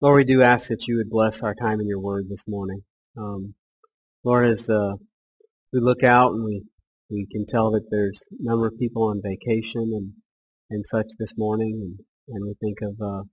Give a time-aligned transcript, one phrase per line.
[0.00, 2.82] Lord, we do ask that you would bless our time in your word this morning.
[3.16, 3.54] Um,
[4.22, 4.92] Lord, as uh,
[5.72, 6.62] we look out and we,
[7.10, 10.12] we can tell that there's a number of people on vacation and,
[10.70, 11.98] and such this morning, and,
[12.28, 13.24] and we think of uh,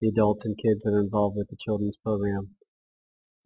[0.00, 2.48] the adults and kids that are involved with the children's program.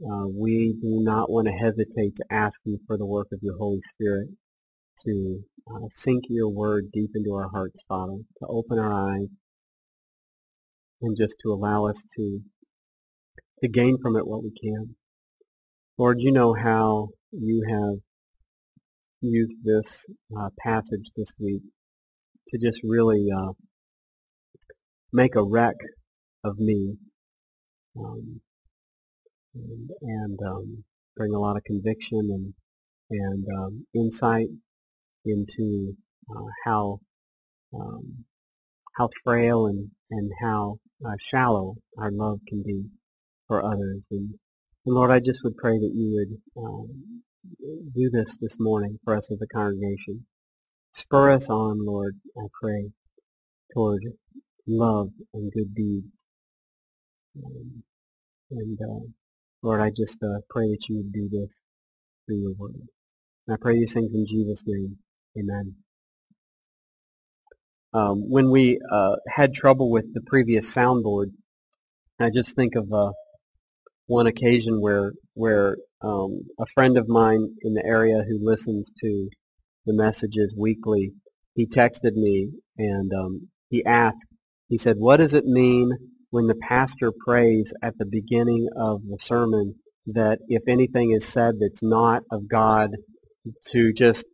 [0.01, 3.57] Uh, we do not want to hesitate to ask you for the work of your
[3.59, 4.29] Holy Spirit
[5.05, 9.27] to uh, sink your word deep into our hearts, Father, to open our eyes,
[11.03, 12.41] and just to allow us to
[13.63, 14.97] to gain from it what we can.
[15.97, 17.99] Lord, you know how you have
[19.21, 20.07] used this
[20.39, 21.63] uh, passage this week
[22.49, 23.53] to just really uh,
[25.13, 25.77] make a wreck
[26.43, 26.97] of me
[27.99, 28.41] um,
[29.55, 30.85] and, and um,
[31.17, 32.55] bring a lot of conviction and
[33.11, 34.49] and um, insight
[35.25, 35.95] into
[36.35, 36.99] uh, how
[37.75, 38.25] um,
[38.97, 42.85] how frail and and how uh, shallow our love can be
[43.49, 44.07] for others.
[44.11, 44.35] And,
[44.87, 47.23] and, Lord, I just would pray that you would um,
[47.95, 50.27] do this this morning for us as a congregation.
[50.93, 52.91] Spur us on, Lord, I pray,
[53.73, 54.03] toward
[54.67, 56.07] love and good deeds.
[57.45, 57.83] Um,
[58.51, 59.07] and uh,
[59.63, 61.63] Lord, I just uh, pray that you would do this
[62.27, 62.89] through your word.
[63.47, 64.99] And I pray these things in Jesus' name.
[65.39, 65.75] Amen.
[67.95, 71.27] Um, when we uh, had trouble with the previous soundboard,
[72.19, 73.13] I just think of uh,
[74.07, 79.29] one occasion where where um, a friend of mine in the area who listens to
[79.87, 81.13] the messages weekly,
[81.55, 84.27] he texted me and um, he asked,
[84.69, 85.93] he said, "What does it mean
[86.31, 91.55] when the pastor prays at the beginning of the sermon that if anything is said
[91.61, 92.91] that's not of God,
[93.69, 94.25] to just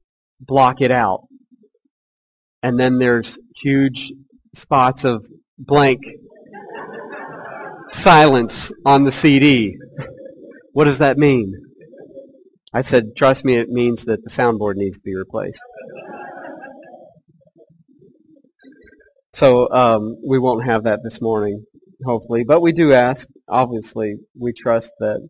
[0.41, 1.25] block it out?"
[2.63, 4.13] And then there's huge
[4.55, 5.27] spots of
[5.59, 6.03] blank
[7.93, 9.77] silence on the CD.
[10.73, 11.55] What does that mean?
[12.73, 15.61] I said, trust me, it means that the soundboard needs to be replaced.
[19.33, 21.65] So um, we won't have that this morning,
[22.05, 22.45] hopefully.
[22.45, 23.29] But we do ask.
[23.49, 25.29] Obviously, we trust that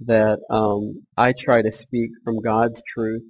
[0.00, 3.22] that um, I try to speak from God's truth.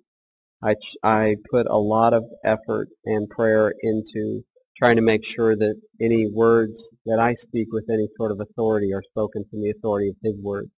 [0.63, 4.43] I I put a lot of effort and prayer into
[4.77, 8.93] trying to make sure that any words that I speak with any sort of authority
[8.93, 10.71] are spoken from the authority of His Word.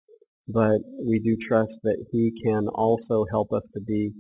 [0.49, 4.13] But we do trust that He can also help us to be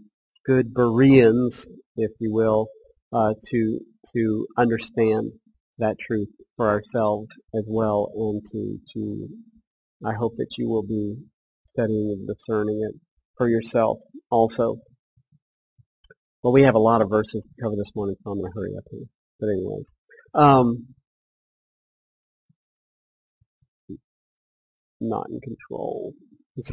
[0.46, 1.66] good Bereans,
[1.96, 2.68] if you will,
[3.12, 3.80] uh, to
[4.14, 5.32] to understand
[5.78, 9.28] that truth for ourselves as well, and to to
[10.04, 11.16] I hope that you will be
[11.66, 12.98] studying and discerning it
[13.36, 13.98] for yourself
[14.30, 14.78] also.
[16.42, 18.58] Well, we have a lot of verses to cover this morning, so I'm going to
[18.58, 19.04] hurry up here.
[19.38, 19.92] But anyways,
[20.34, 20.86] um,
[25.00, 26.14] not in control.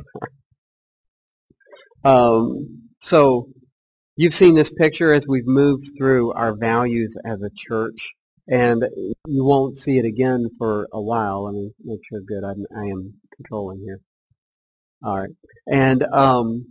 [2.06, 3.50] um, so
[4.16, 8.14] you've seen this picture as we've moved through our values as a church,
[8.48, 8.86] and
[9.28, 11.44] you won't see it again for a while.
[11.44, 12.46] Let me make sure good.
[12.46, 14.00] I'm, I am controlling here.
[15.04, 15.36] All right,
[15.70, 16.68] and um,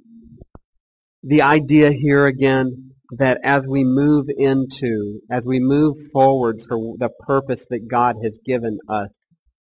[1.23, 7.11] the idea here again that as we move into, as we move forward for the
[7.27, 9.11] purpose that God has given us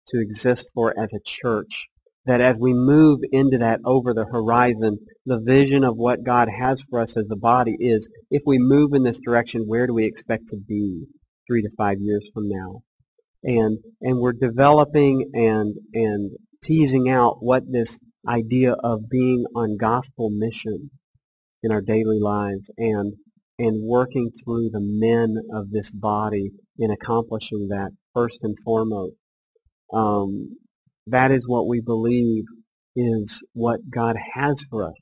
[0.10, 1.88] to exist for as a church,
[2.26, 6.82] that as we move into that over the horizon, the vision of what God has
[6.82, 10.06] for us as a body is, if we move in this direction, where do we
[10.06, 11.04] expect to be
[11.48, 12.82] three to five years from now?
[13.44, 16.32] And, and we're developing and, and
[16.64, 20.90] teasing out what this idea of being on gospel mission
[21.62, 23.14] in our daily lives and
[23.58, 29.16] and working through the men of this body in accomplishing that first and foremost.
[29.94, 30.58] Um,
[31.08, 32.44] that is what we believe
[32.96, 34.96] is what God has for us,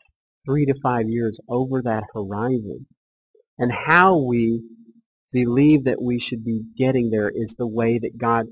[0.45, 2.87] three to five years over that horizon.
[3.57, 4.61] And how we
[5.31, 8.47] believe that we should be getting there is the way that God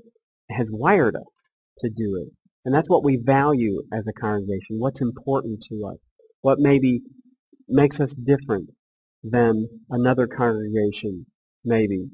[0.50, 2.32] has wired us to do it.
[2.64, 5.98] And that's what we value as a congregation, what's important to us,
[6.40, 7.00] what maybe
[7.68, 8.70] makes us different
[9.22, 11.26] than another congregation,
[11.64, 12.08] maybe.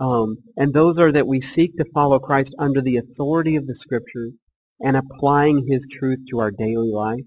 [0.00, 3.74] Um, and those are that we seek to follow Christ under the authority of the
[3.74, 4.32] Scriptures
[4.80, 7.26] and applying His truth to our daily life.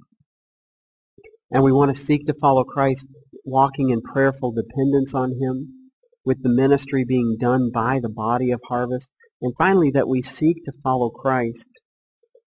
[1.52, 3.06] And we want to seek to follow Christ
[3.46, 5.92] walking in prayerful dependence on Him,
[6.26, 9.08] with the ministry being done by the body of harvest.
[9.40, 11.68] And finally, that we seek to follow Christ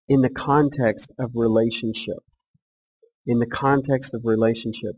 [0.09, 2.19] in the context of relationship.
[3.27, 4.95] In the context of relationship.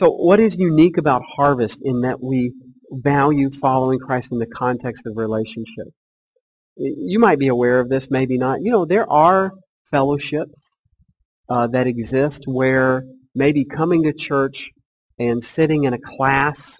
[0.00, 2.54] So what is unique about Harvest in that we
[2.90, 5.88] value following Christ in the context of relationship?
[6.78, 8.62] you might be aware of this, maybe not.
[8.62, 9.52] You know, there are
[9.90, 10.58] fellowships
[11.50, 13.02] uh, that exist where
[13.34, 14.70] maybe coming to church
[15.18, 16.78] and sitting in a class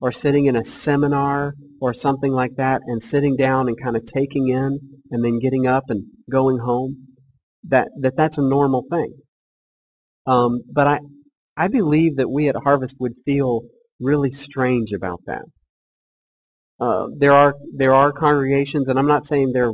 [0.00, 1.52] or sitting in a seminar
[1.82, 4.80] or something like that and sitting down and kind of taking in
[5.10, 7.08] and then getting up and going home,
[7.68, 9.12] that, that that's a normal thing.
[10.24, 11.00] Um, but I,
[11.56, 13.62] I believe that we at Harvest would feel
[14.00, 15.44] really strange about that.
[16.80, 19.72] Uh, there are there are congregations, and I'm not saying they're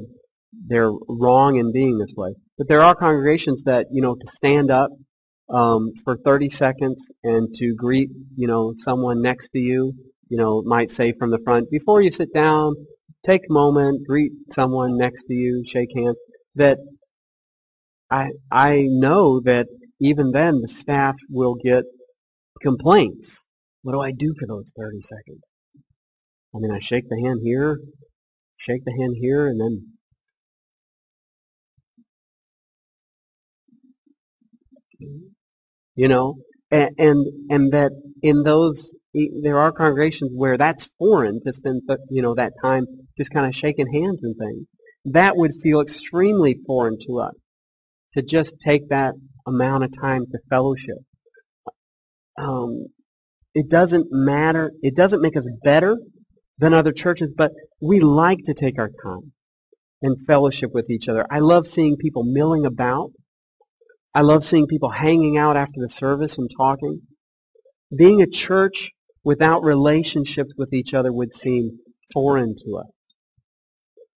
[0.67, 4.71] they're wrong in being this way, but there are congregations that you know to stand
[4.71, 4.91] up
[5.49, 9.95] um, for 30 seconds and to greet you know someone next to you,
[10.29, 12.75] you know might say from the front before you sit down,
[13.25, 16.17] take a moment, greet someone next to you, shake hands.
[16.57, 16.79] That
[18.11, 19.69] I I know that
[20.00, 21.85] even then the staff will get
[22.62, 23.45] complaints.
[23.83, 25.43] What do I do for those 30 seconds?
[26.55, 27.79] I mean, I shake the hand here,
[28.56, 29.93] shake the hand here, and then
[35.95, 36.37] you know,
[36.71, 37.93] and and, and that
[38.23, 38.91] in those
[39.43, 42.87] there are congregations where that's foreign to spend you know that time
[43.17, 44.67] just kind of shaking hands and things.
[45.05, 47.35] That would feel extremely foreign to us
[48.15, 49.15] to just take that
[49.49, 50.99] amount of time to fellowship.
[52.39, 52.87] Um,
[53.55, 54.73] it doesn't matter.
[54.83, 55.97] It doesn't make us better
[56.59, 59.33] than other churches, but we like to take our time
[60.03, 61.27] and fellowship with each other.
[61.31, 63.11] I love seeing people milling about.
[64.15, 67.03] I love seeing people hanging out after the service and talking.
[67.97, 68.91] Being a church
[69.25, 71.79] without relationships with each other would seem
[72.12, 72.87] foreign to us.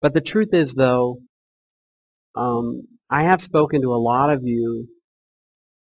[0.00, 1.18] But the truth is, though,
[2.36, 4.88] um, I have spoken to a lot of you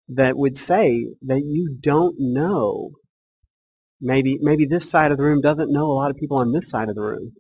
[0.10, 2.92] that would say that you don't know
[4.00, 6.70] Maybe maybe this side of the room doesn't know a lot of people on this
[6.70, 7.32] side of the room.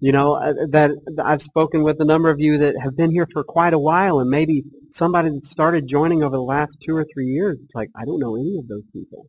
[0.00, 0.90] You know uh, that
[1.24, 4.18] I've spoken with a number of you that have been here for quite a while,
[4.18, 7.58] and maybe somebody that started joining over the last two or three years.
[7.64, 9.26] It's like I don't know any of those people.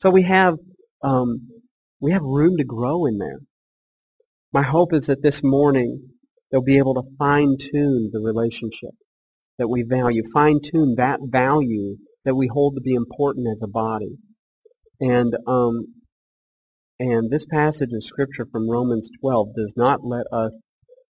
[0.00, 0.56] So we have
[1.02, 1.48] um,
[2.00, 3.38] we have room to grow in there.
[4.52, 6.08] My hope is that this morning
[6.50, 8.90] they'll be able to fine tune the relationship
[9.58, 13.68] that we value, fine tune that value that we hold to be important as a
[13.68, 14.16] body.
[15.00, 15.94] And um,
[16.98, 20.56] and this passage of scripture from Romans 12 does not let us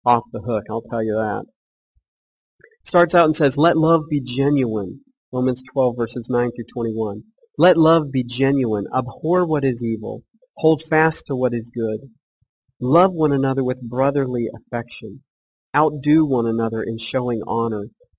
[0.05, 0.65] off the hook.
[0.71, 1.45] I'll tell you that.
[2.83, 5.01] It starts out and says, "Let love be genuine."
[5.33, 7.23] Romans 12 verses 9 through 21.
[7.57, 8.85] Let love be genuine.
[8.95, 10.25] Abhor what is evil.
[10.59, 12.11] Hold fast to what is good.
[12.81, 15.23] Love one another with brotherly affection.
[15.75, 17.87] Outdo one another in showing honor.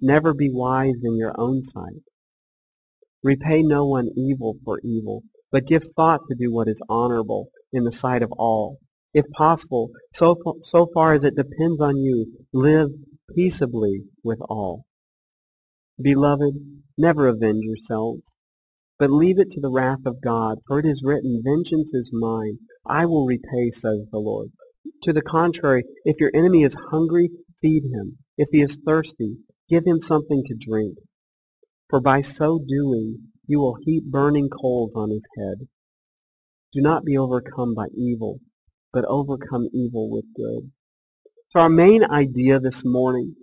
[0.00, 2.02] Never be wise in your own sight.
[3.22, 7.84] Repay no one evil for evil, but give thought to do what is honorable in
[7.84, 8.78] the sight of all.
[9.12, 12.90] If possible, so, so far as it depends on you, live
[13.34, 14.84] peaceably with all.
[16.00, 16.54] Beloved,
[16.96, 18.22] never avenge yourselves,
[18.98, 22.58] but leave it to the wrath of God, for it is written, Vengeance is mine,
[22.86, 24.52] I will repay, says the Lord.
[25.02, 28.18] To the contrary, if your enemy is hungry, feed him.
[28.36, 29.38] If he is thirsty,
[29.68, 30.96] give him something to drink.
[31.88, 35.68] For by so doing, you will heap burning coals on his head.
[36.72, 38.40] Do not be overcome by evil,
[38.92, 40.70] but overcome evil with good.
[41.50, 43.34] So our main idea this morning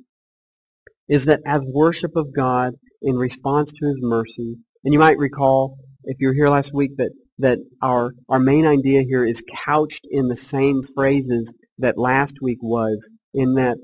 [1.09, 5.77] is that as worship of God in response to his mercy, and you might recall,
[6.03, 10.05] if you were here last week, that, that our, our main idea here is couched
[10.09, 13.77] in the same phrases that last week was, in that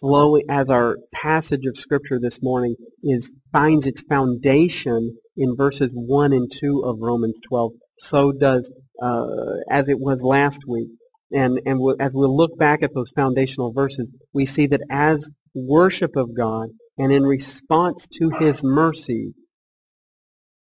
[0.00, 6.32] flowing as our passage of scripture this morning is finds its foundation in verses 1
[6.32, 8.70] and 2 of Romans 12 so does
[9.02, 9.26] uh,
[9.70, 10.88] as it was last week.
[11.32, 15.28] And and we'll, as we'll look back at those foundational verses we see that as
[15.54, 19.32] worship of God and in response to his mercy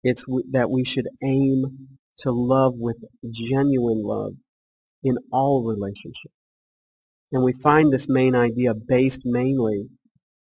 [0.04, 1.88] it's w- that we should aim
[2.18, 2.96] to love with
[3.28, 4.34] genuine love
[5.02, 6.34] in all relationships
[7.32, 9.88] and we find this main idea based mainly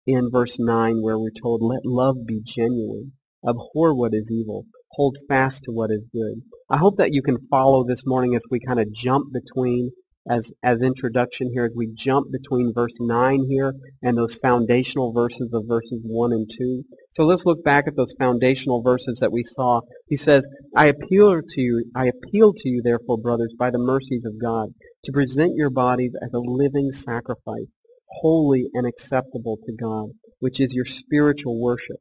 [0.07, 3.13] in verse 9 where we're told, let love be genuine.
[3.47, 4.67] Abhor what is evil.
[4.93, 6.43] Hold fast to what is good.
[6.69, 9.93] I hope that you can follow this morning as we kind of jump between
[10.29, 15.51] as, as introduction here as we jump between verse 9 here and those foundational verses
[15.53, 16.85] of verses 1 and 2.
[17.17, 19.81] So let's look back at those foundational verses that we saw.
[20.09, 20.47] He says,
[20.77, 24.69] I appeal to you, I appeal to you therefore, brothers, by the mercies of God,
[25.05, 27.71] to present your bodies as a living sacrifice,
[28.21, 32.01] holy and acceptable to God, which is your spiritual worship.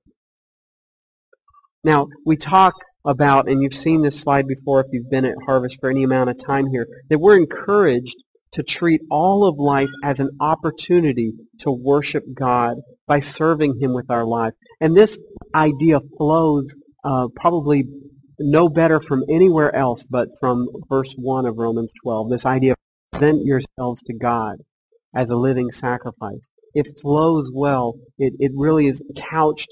[1.84, 5.78] Now, we talked about, and you've seen this slide before if you've been at Harvest
[5.80, 8.16] for any amount of time here, that we're encouraged
[8.52, 12.78] to treat all of life as an opportunity to worship God
[13.08, 14.54] by serving Him with our life.
[14.82, 15.18] And this
[15.54, 17.86] idea flows uh, probably
[18.40, 22.30] no better from anywhere else but from verse 1 of Romans 12.
[22.30, 22.78] This idea of
[23.12, 24.58] present yourselves to God
[25.14, 26.48] as a living sacrifice.
[26.74, 27.96] It flows well.
[28.18, 29.70] It, it really is couched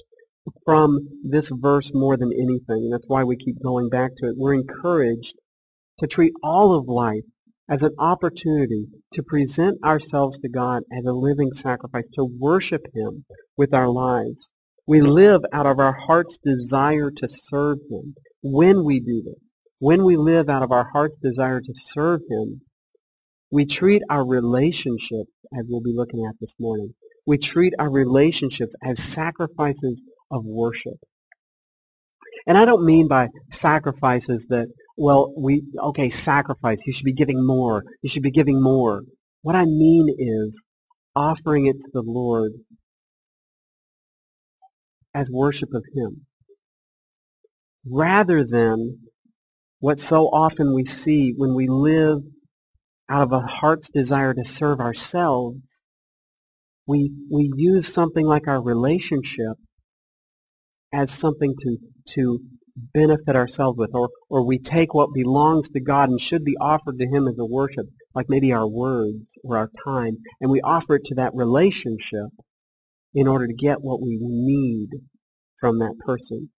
[0.64, 2.90] from this verse more than anything.
[2.90, 4.36] That's why we keep going back to it.
[4.36, 5.34] We're encouraged
[6.00, 7.24] to treat all of life
[7.68, 13.24] as an opportunity to present ourselves to God as a living sacrifice, to worship Him
[13.56, 14.48] with our lives.
[14.86, 18.14] We live out of our heart's desire to serve Him.
[18.42, 19.42] When we do this,
[19.80, 22.62] when we live out of our heart's desire to serve Him,
[23.50, 26.94] we treat our relationships, as we'll be looking at this morning,
[27.26, 30.98] we treat our relationships as sacrifices of worship.
[32.46, 37.46] And I don't mean by sacrifices that, well, we, okay, sacrifice, you should be giving
[37.46, 39.02] more, you should be giving more.
[39.42, 40.62] What I mean is
[41.14, 42.52] offering it to the Lord
[45.14, 46.26] as worship of Him.
[47.86, 48.98] Rather than
[49.80, 52.18] what so often we see when we live
[53.08, 55.58] out of a heart's desire to serve ourselves,
[56.86, 59.56] we, we use something like our relationship
[60.92, 61.78] as something to,
[62.14, 62.40] to
[62.94, 66.98] benefit ourselves with, or, or we take what belongs to God and should be offered
[66.98, 70.96] to Him as a worship, like maybe our words or our time, and we offer
[70.96, 72.30] it to that relationship
[73.14, 74.88] in order to get what we need
[75.58, 76.50] from that person.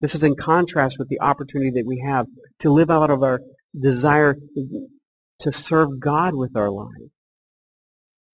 [0.00, 2.26] This is in contrast with the opportunity that we have
[2.60, 3.40] to live out of our
[3.78, 4.36] desire
[5.40, 7.11] to serve God with our lives.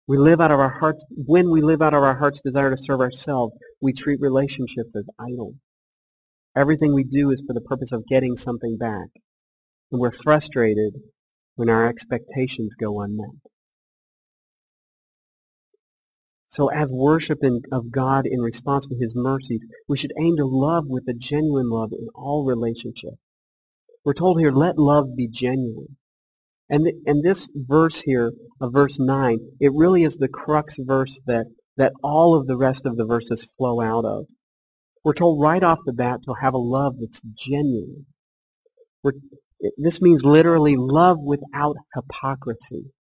[0.08, 2.82] We live out of our hearts, when we live out of our heart's desire to
[2.82, 5.56] serve ourselves, we treat relationships as idle.
[6.56, 9.08] Everything we do is for the purpose of getting something back.
[9.92, 10.94] And we're frustrated
[11.56, 13.36] when our expectations go unmet.
[16.48, 20.84] So as worship of God in response to his mercies, we should aim to love
[20.88, 23.18] with a genuine love in all relationships.
[24.06, 25.97] We're told here, let love be genuine.
[26.70, 31.46] And, and this verse here, of verse 9, it really is the crux verse that,
[31.76, 34.26] that all of the rest of the verses flow out of.
[35.04, 38.06] We're told right off the bat to have a love that's genuine.
[39.02, 39.12] We're,
[39.78, 42.92] this means literally love without hypocrisy.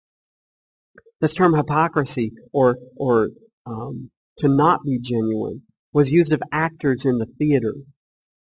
[1.20, 3.30] This term hypocrisy, or, or
[3.64, 7.75] um, to not be genuine, was used of actors in the theater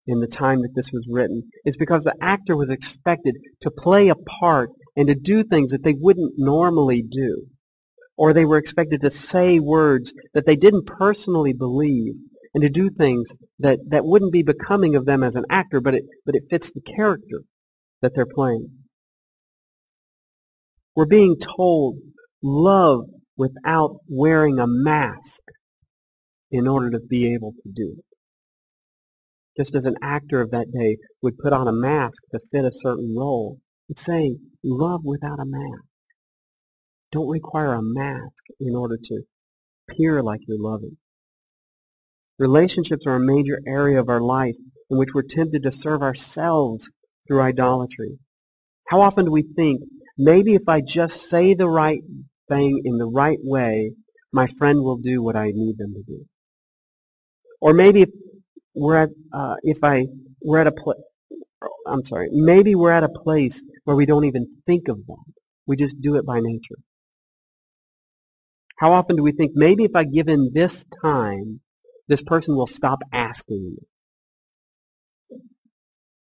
[0.07, 1.45] in the time that this was written.
[1.65, 5.83] It's because the actor was expected to play a part and to do things that
[5.83, 7.47] they wouldn't normally do.
[8.17, 12.15] Or they were expected to say words that they didn't personally believe
[12.55, 15.95] and to do things that, that wouldn't be becoming of them as an actor, but
[15.95, 17.43] it, but it fits the character
[18.01, 18.69] that they're playing.
[20.95, 21.99] We're being told
[22.41, 23.01] love
[23.37, 25.41] without wearing a mask
[26.53, 28.05] in order to be able to do it.
[29.59, 32.71] Just as an actor of that day would put on a mask to fit a
[32.73, 33.59] certain role,
[33.89, 35.85] it's saying love without a mask.
[37.13, 39.23] Don't require a mask in order to
[39.89, 40.97] appear like you're loving.
[42.39, 44.57] Relationships are a major area of our life
[44.91, 46.91] in which we're tempted to serve ourselves
[47.27, 48.19] through idolatry.
[48.89, 49.83] How often do we think,
[50.19, 52.03] maybe if I just say the right
[52.49, 53.93] thing in the right way,
[54.33, 56.25] my friend will do what I need them to do.
[57.61, 58.11] Or maybe if
[58.75, 60.07] we're at, uh, if I,
[60.43, 60.99] we're at a place,
[61.87, 65.33] I'm sorry, maybe we're at a place where we don't even think of that.
[65.67, 66.77] We just do it by nature.
[68.79, 71.61] How often do we think, maybe if I give in this time,
[72.09, 75.39] this person will stop asking me?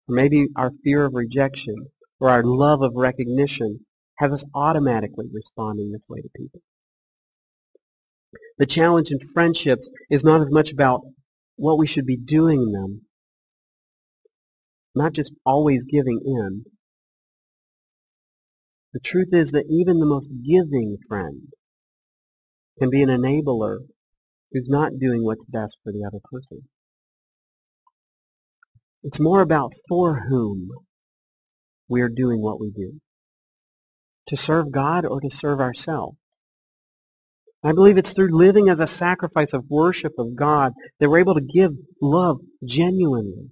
[0.08, 1.74] Or maybe our fear of rejection
[2.18, 3.86] or our love of recognition
[4.18, 6.60] have us automatically responding this way to people.
[8.58, 11.00] The challenge in friendships is not as much about
[11.56, 13.02] what we should be doing in them,
[14.94, 16.64] not just always giving in,
[18.92, 21.52] the truth is that even the most giving friend
[22.78, 23.78] can be an enabler
[24.52, 26.68] who's not doing what's best for the other person.
[29.02, 30.70] It's more about for whom
[31.88, 33.00] we are doing what we do.
[34.28, 36.16] To serve God or to serve ourselves?
[37.62, 41.34] I believe it's through living as a sacrifice of worship of God that we're able
[41.34, 43.50] to give love genuinely.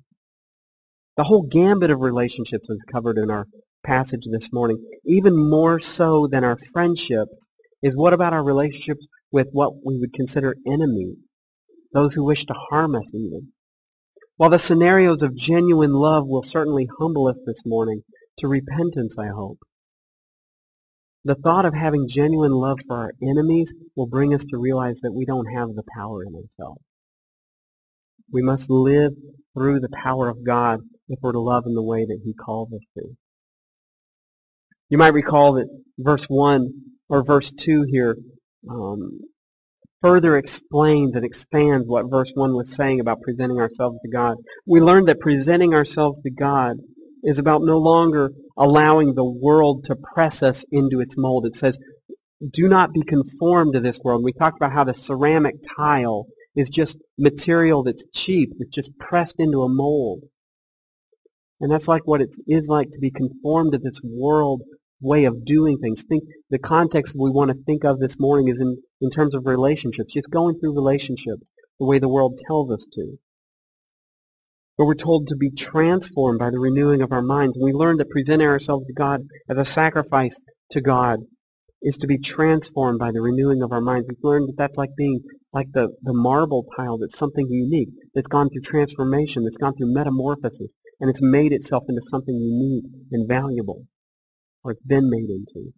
[1.18, 3.48] The whole gambit of relationships is covered in our
[3.84, 4.78] passage this morning.
[5.04, 7.48] Even more so than our friendships
[7.82, 11.16] is what about our relationships with what we would consider enemies,
[11.92, 13.48] those who wish to harm us even.
[14.36, 18.02] While the scenarios of genuine love will certainly humble us this morning
[18.38, 19.58] to repentance, I hope,
[21.24, 25.14] the thought of having genuine love for our enemies will bring us to realize that
[25.14, 26.80] we don't have the power in ourselves.
[28.32, 29.14] We must live
[29.52, 32.72] through the power of God if we're to love in the way that he calls
[32.72, 33.16] us to.
[34.88, 36.68] You might recall that verse 1
[37.08, 38.16] or verse 2 here
[38.68, 39.20] um,
[40.00, 44.36] further explains and expands what verse 1 was saying about presenting ourselves to God.
[44.66, 46.76] We learned that presenting ourselves to God
[47.22, 51.46] is about no longer allowing the world to press us into its mold.
[51.46, 51.78] It says,
[52.52, 54.22] do not be conformed to this world.
[54.22, 58.50] We talked about how the ceramic tile is just material that's cheap.
[58.58, 60.22] It's just pressed into a mold.
[61.60, 64.62] And that's like what it is like to be conformed to this world
[65.00, 66.04] way of doing things.
[66.08, 69.46] Think the context we want to think of this morning is in, in terms of
[69.46, 73.18] relationships, just going through relationships the way the world tells us to.
[74.76, 77.58] But we're told to be transformed by the renewing of our minds.
[77.60, 80.36] We learn that presenting ourselves to God as a sacrifice
[80.70, 81.20] to God
[81.82, 84.06] is to be transformed by the renewing of our minds.
[84.08, 85.20] We've learned that that's like being
[85.52, 89.92] like the, the marble tile that's something unique, that's gone through transformation, that's gone through
[89.92, 93.86] metamorphosis, and it's made itself into something unique and valuable
[94.64, 95.72] or it's been made into.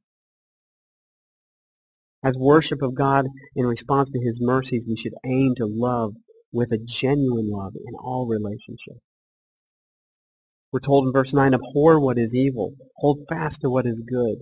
[2.22, 6.12] As worship of God in response to his mercies, we should aim to love
[6.52, 9.00] with a genuine love in all relationships.
[10.72, 14.38] We're told in verse 9, abhor what is evil, hold fast to what is good.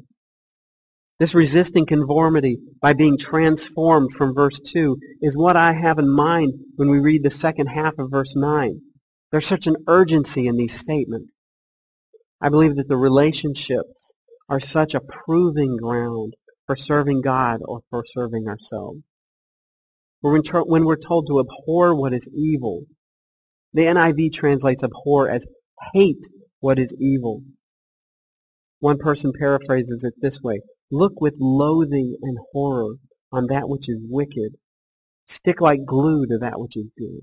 [1.19, 6.55] This resisting conformity by being transformed from verse 2 is what I have in mind
[6.77, 8.81] when we read the second half of verse 9.
[9.31, 11.35] There's such an urgency in these statements.
[12.41, 14.13] I believe that the relationships
[14.49, 16.35] are such a proving ground
[16.67, 19.01] for serving God or for serving ourselves.
[20.21, 22.85] When we're told to abhor what is evil,
[23.73, 25.47] the NIV translates abhor as
[25.93, 26.27] hate
[26.61, 27.43] what is evil.
[28.81, 32.95] One person paraphrases it this way, look with loathing and horror
[33.31, 34.57] on that which is wicked.
[35.27, 37.21] Stick like glue to that which is good.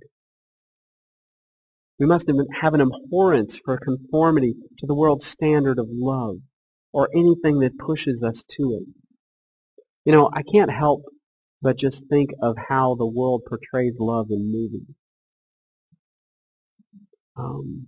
[2.00, 2.30] We must
[2.62, 6.38] have an abhorrence for conformity to the world's standard of love
[6.92, 8.88] or anything that pushes us to it.
[10.04, 11.04] You know, I can't help
[11.62, 14.96] but just think of how the world portrays love in movies.
[17.38, 17.88] Um,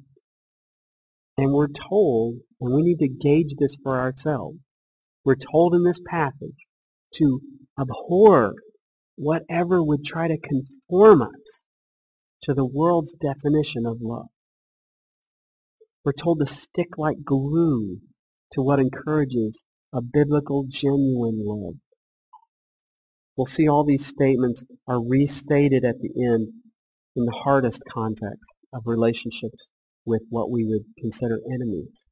[1.38, 4.58] and we're told, and we need to gauge this for ourselves,
[5.24, 6.66] we're told in this passage
[7.16, 7.42] to
[7.80, 8.56] abhor
[9.16, 11.64] whatever would try to conform us
[12.44, 14.28] to the world's definition of love.
[16.04, 17.98] We're told to stick like glue
[18.54, 21.76] to what encourages a biblical, genuine love.
[23.36, 26.54] We'll see all these statements are restated at the end
[27.16, 29.68] in the hardest context of relationships
[30.06, 32.08] with what we would consider enemies.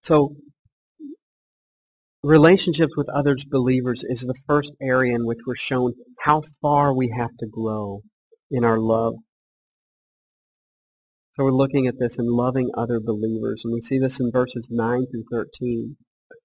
[0.00, 0.34] So,
[2.22, 7.14] relationships with others believers is the first area in which we're shown how far we
[7.16, 8.02] have to grow
[8.52, 9.14] in our love
[11.34, 14.68] so we're looking at this in loving other believers, and we see this in verses
[14.70, 15.96] 9 through 13.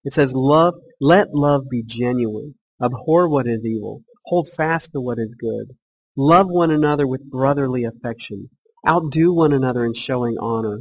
[0.05, 2.55] It says, "Love, let love be genuine.
[2.81, 4.05] Abhor what is evil.
[4.27, 5.75] Hold fast to what is good.
[6.15, 8.49] Love one another with brotherly affection.
[8.87, 10.79] Outdo one another in showing honor.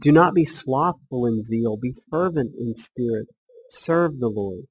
[0.00, 1.76] Do not be slothful in zeal.
[1.76, 3.28] Be fervent in spirit.
[3.70, 4.64] Serve the Lord.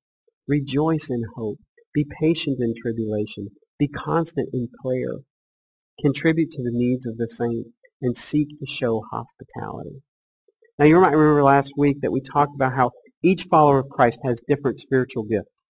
[0.45, 1.59] Rejoice in hope.
[1.93, 3.51] Be patient in tribulation.
[3.79, 5.19] Be constant in prayer.
[6.01, 7.69] Contribute to the needs of the saints
[8.01, 10.01] and seek to show hospitality.
[10.77, 12.91] Now you might remember last week that we talked about how
[13.23, 15.65] each follower of Christ has different spiritual gifts.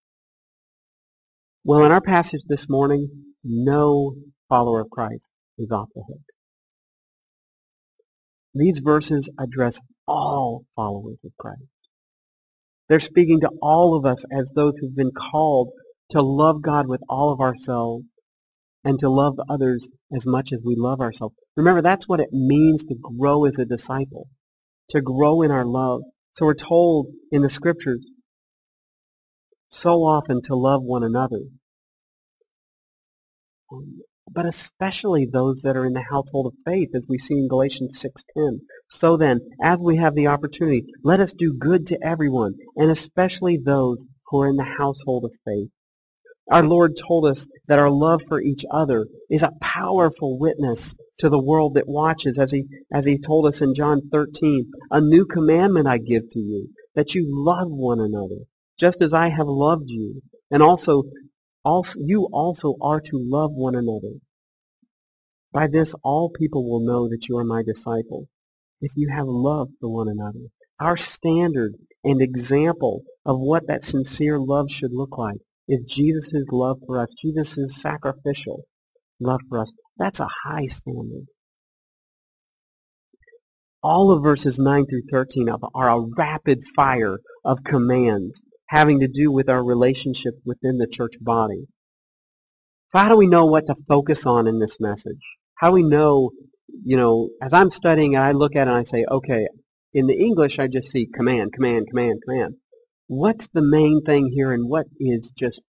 [1.64, 3.10] Well, in our passage this morning,
[3.44, 4.16] no
[4.50, 6.22] follower of Christ is off the hook.
[8.56, 11.64] These verses address all followers of Christ.
[12.88, 15.70] They're speaking to all of us as those who've been called
[16.12, 18.06] to love God with all of ourselves
[18.84, 21.36] and to love others as much as we love ourselves.
[21.56, 24.28] Remember, that's what it means to grow as a disciple,
[24.90, 26.02] to grow in our love.
[26.34, 28.06] So we're told in the scriptures
[29.70, 31.42] so often to love one another.
[33.72, 37.48] Um, but especially those that are in the household of faith, as we see in
[37.48, 38.60] Galatians 6.10.
[38.90, 43.58] So then, as we have the opportunity, let us do good to everyone, and especially
[43.58, 45.70] those who are in the household of faith.
[46.52, 51.30] Our Lord told us that our love for each other is a powerful witness to
[51.30, 55.26] the world that watches, as he, as he told us in John 13, a new
[55.26, 58.46] commandment I give to you, that you love one another,
[58.78, 60.22] just as I have loved you.
[60.52, 61.04] And also,
[61.64, 64.20] also you also are to love one another.
[65.54, 68.28] By this all people will know that you are my disciple,
[68.82, 70.48] if you have love for one another.
[70.80, 76.78] Our standard and example of what that sincere love should look like is Jesus' love
[76.86, 78.64] for us, Jesus' sacrificial
[79.20, 79.72] love for us.
[79.98, 81.28] That's a high standard.
[83.82, 89.32] All of verses 9 through 13 are a rapid fire of commands having to do
[89.32, 91.68] with our relationship within the church body.
[92.90, 95.22] So how do we know what to focus on in this message?
[95.56, 96.32] How do we know,
[96.84, 99.48] you know, as I'm studying and I look at it and I say, okay,
[99.94, 102.56] in the English I just see command, command, command, command.
[103.16, 105.62] What's the main thing here and what is just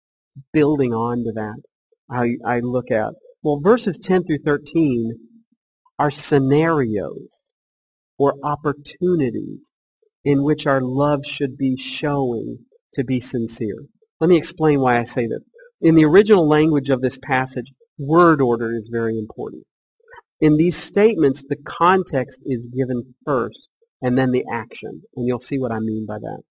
[0.52, 1.61] building on to that?
[2.09, 3.14] I, I look at.
[3.42, 5.14] Well, verses 10 through 13
[5.98, 7.40] are scenarios
[8.16, 9.72] or opportunities
[10.24, 12.59] in which our love should be showing
[12.94, 13.87] to be sincere.
[14.20, 15.42] Let me explain why I say this.
[15.81, 19.64] In the original language of this passage, word order is very important.
[20.40, 23.66] In these statements, the context is given first
[24.00, 26.42] and then the action, and you'll see what I mean by that.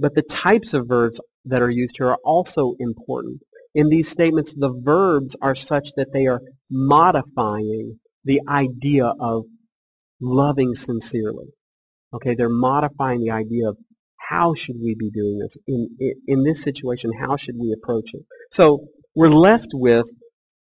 [0.00, 3.42] But the types of verbs that are used here are also important.
[3.74, 9.44] In these statements, the verbs are such that they are modifying the idea of
[10.20, 11.48] loving sincerely.
[12.14, 13.76] Okay, they're modifying the idea of
[14.16, 17.12] how should we be doing this in, in, in this situation?
[17.20, 18.22] How should we approach it?
[18.52, 20.06] So we're left with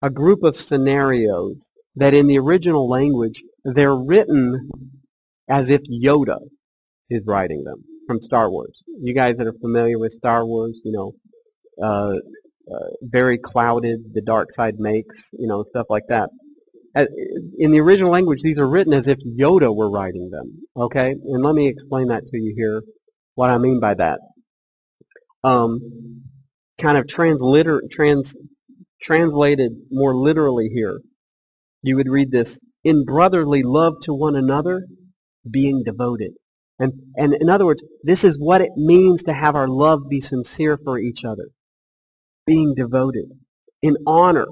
[0.02, 4.69] a group of scenarios that in the original language they're written
[5.47, 6.39] as if Yoda
[7.10, 8.82] is writing them from Star Wars.
[9.02, 11.13] You guys that are familiar with Star Wars, you know,
[11.84, 12.15] uh,
[12.74, 16.30] uh, very clouded, the dark side makes, you know, stuff like that.
[16.96, 17.06] Uh,
[17.58, 20.63] in the original language, these are written as if Yoda were writing them.
[20.76, 22.82] Okay, and let me explain that to you here.
[23.36, 24.20] What I mean by that,
[25.43, 25.80] um,
[26.80, 28.36] kind of transliter trans
[29.02, 31.02] translated more literally here,
[31.84, 34.88] you would read this in brotherly love to one another,
[35.50, 36.32] being devoted.
[36.80, 40.22] And, and in other words, this is what it means to have our love be
[40.22, 41.50] sincere for each other.
[42.46, 43.26] Being devoted.
[43.82, 44.48] In honor,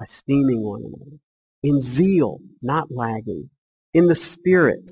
[0.00, 1.18] esteeming one another.
[1.62, 3.50] In zeal, not lagging.
[3.92, 4.90] In the spirit,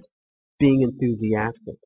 [0.59, 1.77] being enthusiastic.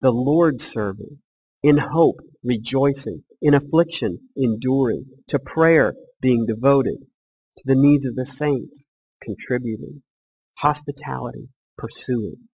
[0.00, 1.18] The Lord serving.
[1.62, 3.24] In hope, rejoicing.
[3.42, 5.06] In affliction, enduring.
[5.28, 6.98] To prayer, being devoted.
[7.58, 8.86] To the needs of the saints,
[9.20, 10.02] contributing.
[10.58, 12.47] Hospitality, pursuing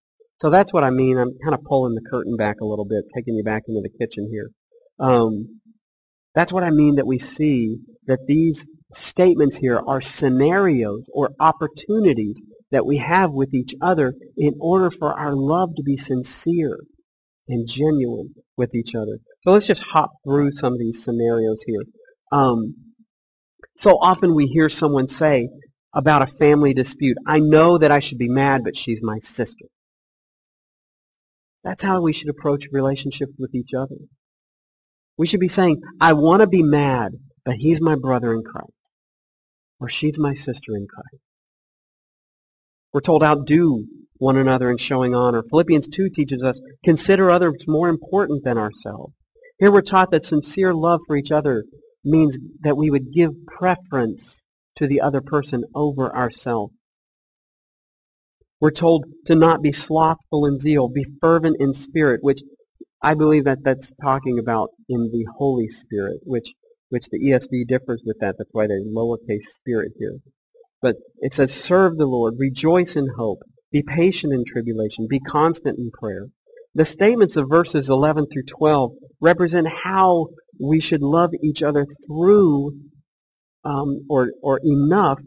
[0.44, 1.16] so that's what I mean.
[1.16, 3.88] I'm kind of pulling the curtain back a little bit, taking you back into the
[3.88, 4.50] kitchen here.
[4.98, 5.60] Um,
[6.34, 12.42] that's what I mean that we see that these statements here are scenarios or opportunities
[12.72, 16.76] that we have with each other in order for our love to be sincere
[17.48, 19.20] and genuine with each other.
[19.46, 21.84] So let's just hop through some of these scenarios here.
[22.32, 22.74] Um,
[23.78, 25.48] so often we hear someone say
[25.94, 29.64] about a family dispute, I know that I should be mad, but she's my sister.
[31.64, 33.96] That's how we should approach relationships with each other.
[35.16, 37.12] We should be saying, I want to be mad,
[37.44, 38.70] but he's my brother in Christ.
[39.80, 41.22] Or she's my sister in Christ.
[42.92, 43.86] We're told outdo
[44.18, 45.42] one another in showing honor.
[45.42, 49.14] Philippians 2 teaches us, consider others more important than ourselves.
[49.58, 51.64] Here we're taught that sincere love for each other
[52.04, 54.42] means that we would give preference
[54.76, 56.74] to the other person over ourselves.
[58.64, 62.40] We're told to not be slothful in zeal, be fervent in spirit, which
[63.02, 66.48] I believe that that's talking about in the Holy Spirit, which
[66.88, 68.36] which the ESV differs with that.
[68.38, 70.16] That's why they lowercase spirit here.
[70.80, 75.78] But it says, serve the Lord, rejoice in hope, be patient in tribulation, be constant
[75.78, 76.28] in prayer.
[76.74, 82.80] The statements of verses 11 through 12 represent how we should love each other through
[83.62, 85.20] um, or, or enough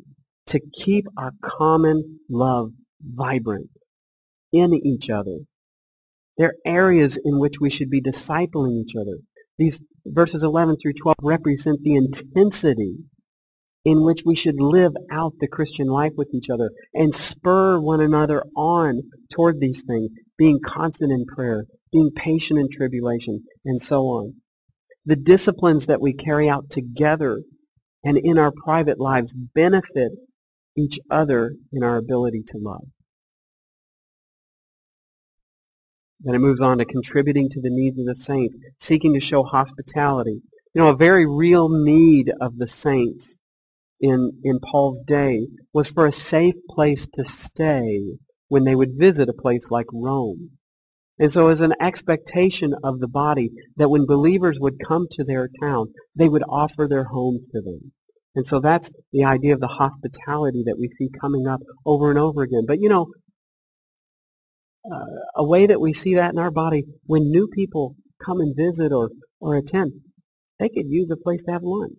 [0.47, 3.69] to keep our common love vibrant
[4.51, 5.39] in each other.
[6.38, 9.17] There are areas in which we should be discipling each other.
[9.57, 12.97] These verses 11 through 12 represent the intensity
[13.83, 18.01] in which we should live out the Christian life with each other and spur one
[18.01, 19.01] another on
[19.33, 24.33] toward these things, being constant in prayer, being patient in tribulation, and so on.
[25.05, 27.41] The disciplines that we carry out together
[28.03, 30.12] and in our private lives benefit
[30.78, 32.86] each other in our ability to love.
[36.20, 39.44] Then it moves on to contributing to the needs of the saints, seeking to show
[39.44, 40.42] hospitality.
[40.74, 43.36] You know, a very real need of the saints
[44.00, 49.30] in, in Paul's day was for a safe place to stay when they would visit
[49.30, 50.52] a place like Rome.
[51.20, 55.50] And so as an expectation of the body that when believers would come to their
[55.62, 57.92] town, they would offer their homes to them.
[58.38, 62.19] And so that's the idea of the hospitality that we see coming up over and
[62.19, 62.65] over again.
[62.67, 63.08] But you know,
[64.86, 68.56] uh, a way that we see that in our body, when new people come and
[68.56, 69.93] visit or, or attend,
[70.60, 71.97] they could use a place to have lunch,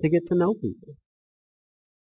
[0.00, 0.94] to get to know people.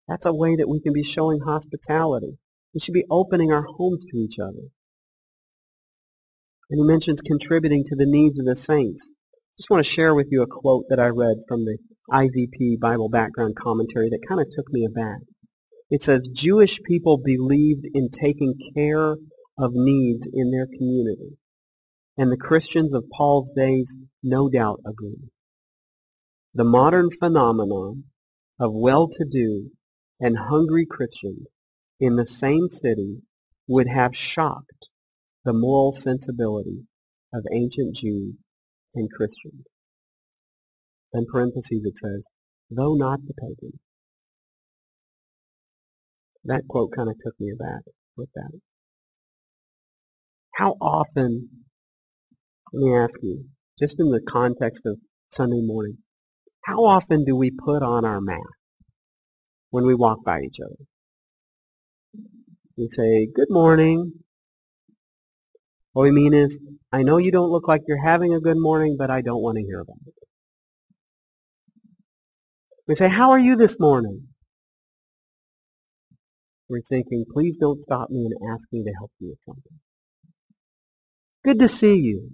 [0.07, 2.37] That's a way that we can be showing hospitality.
[2.75, 4.69] We should be opening our homes to each other.
[6.69, 9.09] And he mentions contributing to the needs of the saints.
[9.33, 11.79] I just want to share with you a quote that I read from the
[12.11, 15.21] IVP Bible Background Commentary that kind of took me aback.
[15.91, 19.17] It says, Jewish people believed in taking care
[19.59, 21.37] of needs in their community.
[22.17, 25.31] And the Christians of Paul's days no doubt agree.
[26.55, 28.05] The modern phenomenon
[28.61, 29.71] of well-to-do
[30.21, 31.47] and hungry Christians
[31.99, 33.23] in the same city
[33.67, 34.89] would have shocked
[35.45, 36.87] the moral sensibility
[37.33, 38.35] of ancient Jews
[38.95, 39.65] and Christians.
[41.15, 42.25] In parentheses it says,
[42.71, 43.79] though not the pagans.
[46.43, 47.83] That quote kind of took me aback
[48.17, 48.51] with that.
[50.57, 51.49] How often,
[52.73, 53.45] let me ask you,
[53.81, 54.99] just in the context of
[55.29, 55.99] Sunday morning,
[56.65, 58.41] how often do we put on our mask
[59.71, 60.85] when we walk by each other?
[62.77, 64.15] We say, good morning.
[65.93, 66.59] What we mean is,
[66.91, 69.59] I know you don't look like you're having a good morning, but I don't want
[69.59, 70.24] to hear about it.
[72.87, 74.29] We say, how are you this morning?
[76.69, 79.81] We're thinking, please don't stop me and ask me to help you with something.
[81.45, 82.31] Good to see you.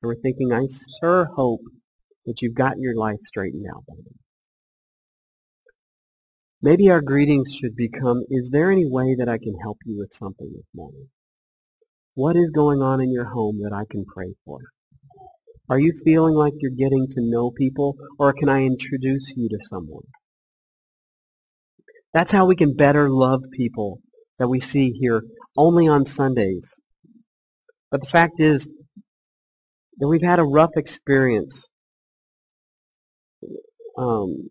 [0.00, 0.66] And we're thinking, I
[1.00, 1.62] sure hope
[2.26, 3.84] that you've got your life straightened out.
[6.60, 10.14] Maybe our greetings should become, is there any way that I can help you with
[10.14, 11.08] something this morning?
[12.14, 14.58] What is going on in your home that I can pray for?
[15.70, 19.58] Are you feeling like you're getting to know people, or can I introduce you to
[19.70, 20.04] someone?
[22.12, 24.00] That's how we can better love people
[24.38, 25.22] that we see here
[25.56, 26.80] only on Sundays.
[27.90, 28.68] But the fact is
[29.98, 31.68] that we've had a rough experience.
[33.96, 34.50] Um,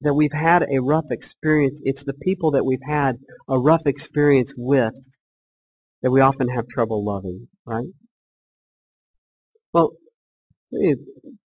[0.00, 1.80] that we've had a rough experience.
[1.84, 3.16] It's the people that we've had
[3.48, 4.94] a rough experience with
[6.02, 7.86] that we often have trouble loving, right?
[9.72, 9.92] Well,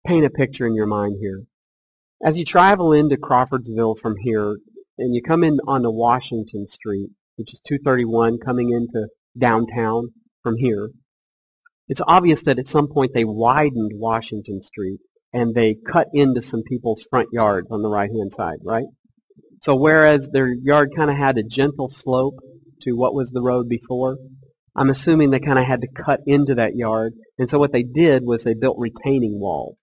[0.06, 1.44] paint a picture in your mind here.
[2.24, 4.58] As you travel into Crawfordsville from here,
[4.98, 10.08] and you come in onto Washington Street, which is 231 coming into downtown
[10.42, 10.90] from here,
[11.86, 14.98] it's obvious that at some point they widened Washington Street
[15.32, 18.86] and they cut into some people's front yards on the right-hand side, right?
[19.62, 22.38] So whereas their yard kind of had a gentle slope
[22.82, 24.18] to what was the road before,
[24.78, 27.14] I'm assuming they kind of had to cut into that yard.
[27.36, 29.76] And so what they did was they built retaining walls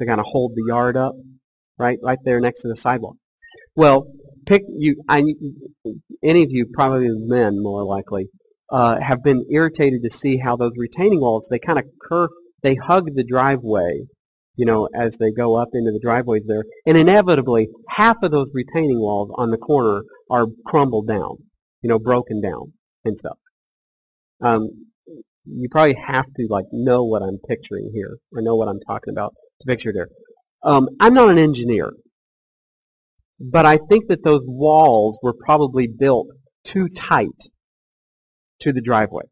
[0.00, 1.14] to kind of hold the yard up,
[1.78, 3.14] right, right there next to the sidewalk.
[3.76, 4.08] Well,
[4.44, 4.96] pick you.
[5.08, 5.22] I,
[6.24, 8.26] any of you, probably men more likely,
[8.72, 12.30] uh, have been irritated to see how those retaining walls they kind of curve,
[12.62, 14.06] they hug the driveway,
[14.56, 18.50] you know, as they go up into the driveways there, and inevitably half of those
[18.52, 21.36] retaining walls on the corner are crumbled down,
[21.80, 22.72] you know, broken down
[23.04, 23.38] and stuff.
[24.40, 24.86] Um,
[25.44, 29.12] you probably have to like know what I'm picturing here or know what I'm talking
[29.12, 30.08] about to picture there.
[30.62, 31.92] Um, I'm not an engineer,
[33.38, 36.28] but I think that those walls were probably built
[36.64, 37.50] too tight
[38.60, 39.24] to the driveway.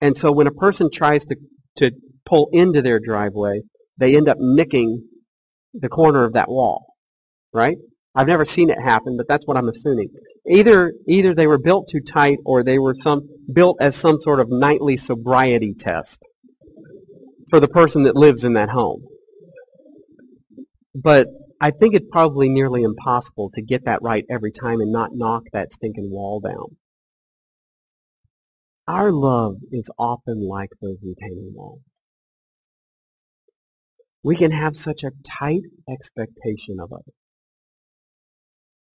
[0.00, 1.36] And so when a person tries to,
[1.76, 1.92] to
[2.26, 3.60] pull into their driveway,
[3.96, 5.06] they end up nicking
[5.74, 6.94] the corner of that wall,
[7.52, 7.76] right?
[8.14, 10.08] I've never seen it happen, but that's what I'm assuming.
[10.48, 14.40] Either either they were built too tight or they were some built as some sort
[14.40, 16.18] of nightly sobriety test
[17.50, 19.02] for the person that lives in that home.
[20.94, 21.28] But
[21.60, 25.44] I think it's probably nearly impossible to get that right every time and not knock
[25.52, 26.76] that stinking wall down.
[28.88, 31.82] Our love is often like those retaining walls.
[34.24, 37.14] We can have such a tight expectation of others.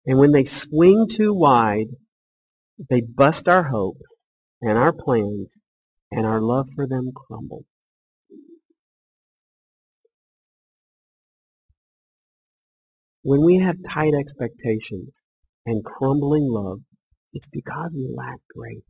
[0.05, 1.87] And when they swing too wide,
[2.89, 4.15] they bust our hopes
[4.61, 5.59] and our plans,
[6.11, 7.65] and our love for them crumbles.
[13.23, 15.23] When we have tight expectations
[15.65, 16.79] and crumbling love,
[17.33, 18.81] it's because we lack grace.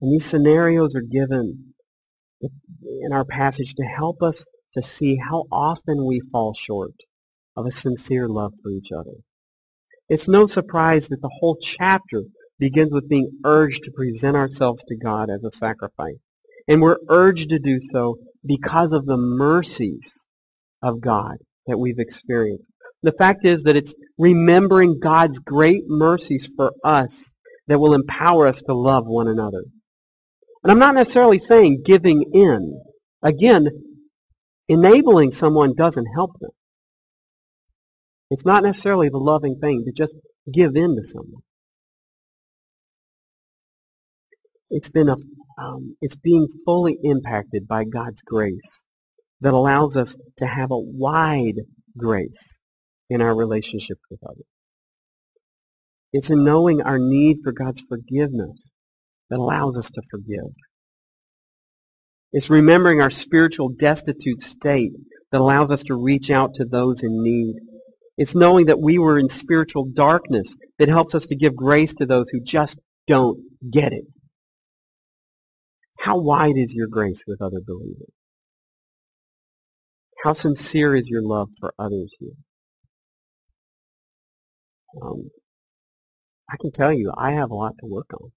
[0.00, 1.74] And these scenarios are given
[2.40, 6.94] in our passage to help us to see how often we fall short
[7.56, 9.18] of a sincere love for each other.
[10.08, 12.24] It's no surprise that the whole chapter
[12.58, 16.18] begins with being urged to present ourselves to God as a sacrifice.
[16.68, 20.12] And we're urged to do so because of the mercies
[20.82, 22.70] of God that we've experienced.
[23.02, 27.30] The fact is that it's remembering God's great mercies for us
[27.66, 29.64] that will empower us to love one another.
[30.62, 32.82] And I'm not necessarily saying giving in.
[33.22, 33.68] Again,
[34.68, 36.50] enabling someone doesn't help them.
[38.30, 40.16] It's not necessarily the loving thing to just
[40.52, 41.42] give in to someone.
[44.70, 45.16] It's been a,
[45.58, 48.84] um, it's being fully impacted by God's grace
[49.40, 51.60] that allows us to have a wide
[51.96, 52.60] grace
[53.08, 54.46] in our relationships with others.
[56.12, 58.70] It's in knowing our need for God's forgiveness
[59.28, 60.52] that allows us to forgive.
[62.32, 64.92] It's remembering our spiritual destitute state
[65.32, 67.56] that allows us to reach out to those in need.
[68.20, 72.04] It's knowing that we were in spiritual darkness that helps us to give grace to
[72.04, 73.38] those who just don't
[73.72, 74.04] get it.
[76.00, 78.12] How wide is your grace with other believers?
[80.22, 82.32] How sincere is your love for others here?
[85.02, 85.30] Um,
[86.52, 88.32] I can tell you, I have a lot to work on.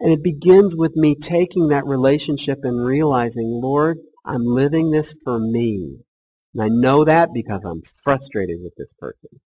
[0.00, 5.38] And it begins with me taking that relationship and realizing, Lord, I'm living this for
[5.38, 6.05] me.
[6.56, 9.40] And I know that because I'm frustrated with this person.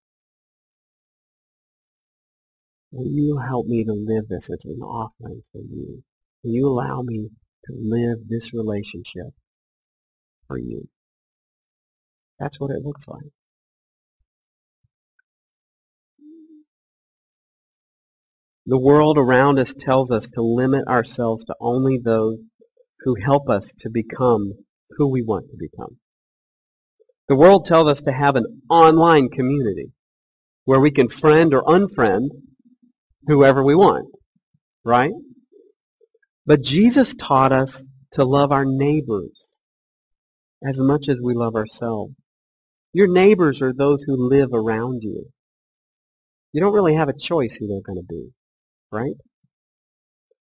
[2.92, 6.02] Will you help me to live this as an offering for you?
[6.44, 7.30] Will you allow me
[7.64, 9.28] to live this relationship
[10.46, 10.90] for you?
[12.38, 13.32] That's what it looks like.
[18.66, 22.40] The world around us tells us to limit ourselves to only those
[23.00, 24.52] who help us to become
[24.98, 25.96] who we want to become.
[27.28, 29.92] The world tells us to have an online community
[30.64, 32.28] where we can friend or unfriend
[33.26, 34.08] whoever we want,
[34.84, 35.12] right?
[36.46, 39.58] But Jesus taught us to love our neighbors
[40.66, 42.14] as much as we love ourselves.
[42.92, 45.26] Your neighbors are those who live around you.
[46.52, 48.32] You don't really have a choice who they're going to be
[48.90, 49.14] right?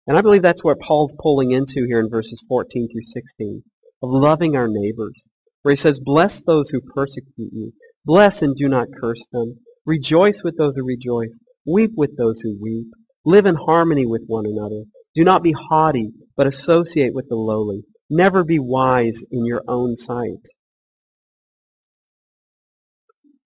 [0.06, 3.62] And I believe that's what Paul's pulling into here in verses 14 through 16,
[4.02, 5.27] of loving our neighbors,
[5.68, 7.74] where he says, Bless those who persecute you.
[8.02, 9.58] Bless and do not curse them.
[9.84, 11.38] Rejoice with those who rejoice.
[11.66, 12.86] Weep with those who weep.
[13.26, 14.84] Live in harmony with one another.
[15.14, 17.82] Do not be haughty, but associate with the lowly.
[18.08, 20.40] Never be wise in your own sight.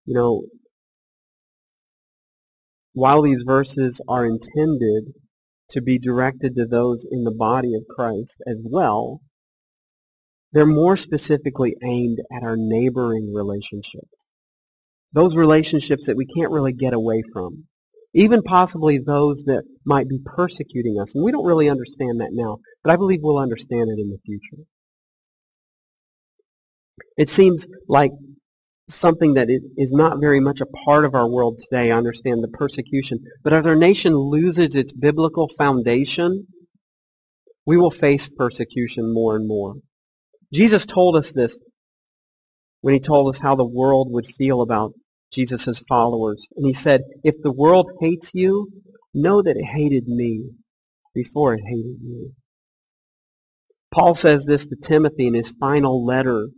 [0.04, 0.42] You know,
[2.92, 5.14] while these verses are intended
[5.70, 9.22] to be directed to those in the body of Christ as well,
[10.52, 14.26] they're more specifically aimed at our neighboring relationships.
[15.12, 17.64] Those relationships that we can't really get away from.
[18.14, 21.14] Even possibly those that might be persecuting us.
[21.14, 24.18] And we don't really understand that now, but I believe we'll understand it in the
[24.24, 24.64] future.
[27.16, 28.12] It seems like
[28.88, 31.90] something that is not very much a part of our world today.
[31.90, 33.20] I understand the persecution.
[33.42, 36.46] But as our nation loses its biblical foundation,
[37.64, 39.76] we will face persecution more and more.
[40.52, 41.56] Jesus told us this
[42.80, 44.92] when he told us how the world would feel about
[45.32, 46.44] Jesus' followers.
[46.56, 48.68] And he said, if the world hates you,
[49.14, 50.50] know that it hated me
[51.14, 52.32] before it hated you.
[53.92, 56.48] Paul says this to Timothy in his final letter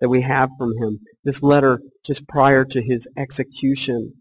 [0.00, 1.00] that we have from him.
[1.24, 4.14] This letter just prior to his execution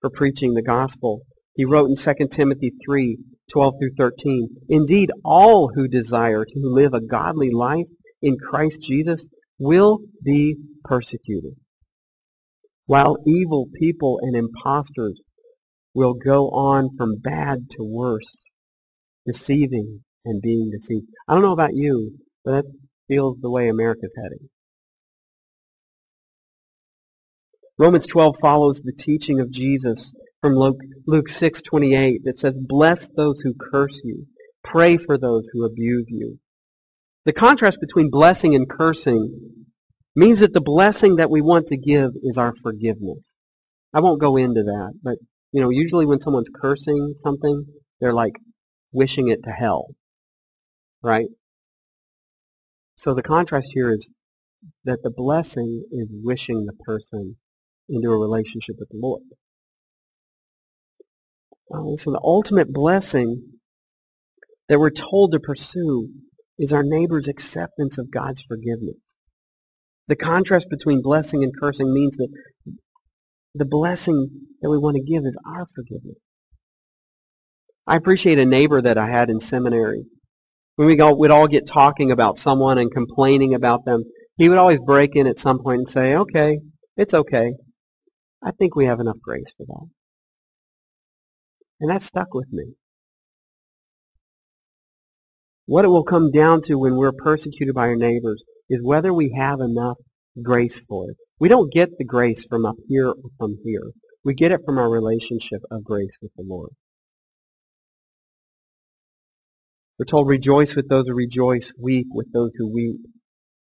[0.00, 1.22] for preaching the gospel.
[1.54, 3.18] He wrote in 2 Timothy 3,
[3.50, 7.88] 12 through 13, Indeed, all who desire to live a godly life
[8.22, 9.26] in Christ Jesus
[9.58, 11.54] will be persecuted,
[12.86, 15.20] while evil people and impostors
[15.94, 18.48] will go on from bad to worse,
[19.26, 21.06] deceiving and being deceived.
[21.26, 22.64] I don't know about you, but that
[23.08, 24.48] feels the way America's heading.
[27.78, 33.40] Romans 12 follows the teaching of Jesus from Luke, Luke 6:28 that says, "Bless those
[33.40, 34.26] who curse you,
[34.64, 36.38] pray for those who abuse you."
[37.28, 39.66] The contrast between blessing and cursing
[40.16, 43.34] means that the blessing that we want to give is our forgiveness.
[43.92, 45.18] I won't go into that, but
[45.52, 47.66] you know, usually when someone's cursing something,
[48.00, 48.36] they're like
[48.92, 49.88] wishing it to hell.
[51.02, 51.28] Right?
[52.96, 54.08] So the contrast here is
[54.84, 57.36] that the blessing is wishing the person
[57.90, 59.20] into a relationship with the Lord.
[61.70, 63.42] Uh, so the ultimate blessing
[64.70, 66.08] that we're told to pursue
[66.58, 68.96] is our neighbor's acceptance of God's forgiveness.
[70.08, 72.28] The contrast between blessing and cursing means that
[73.54, 74.28] the blessing
[74.60, 76.18] that we want to give is our forgiveness.
[77.86, 80.04] I appreciate a neighbor that I had in seminary.
[80.76, 84.04] When we go, would all get talking about someone and complaining about them,
[84.36, 86.58] he would always break in at some point and say, okay,
[86.96, 87.54] it's okay.
[88.42, 89.86] I think we have enough grace for that.
[91.80, 92.74] And that stuck with me.
[95.68, 99.34] What it will come down to when we're persecuted by our neighbors is whether we
[99.36, 99.98] have enough
[100.42, 101.18] grace for it.
[101.38, 103.92] We don't get the grace from up here or from here.
[104.24, 106.70] We get it from our relationship of grace with the Lord.
[109.98, 113.00] We're told, rejoice with those who rejoice, weep with those who weep.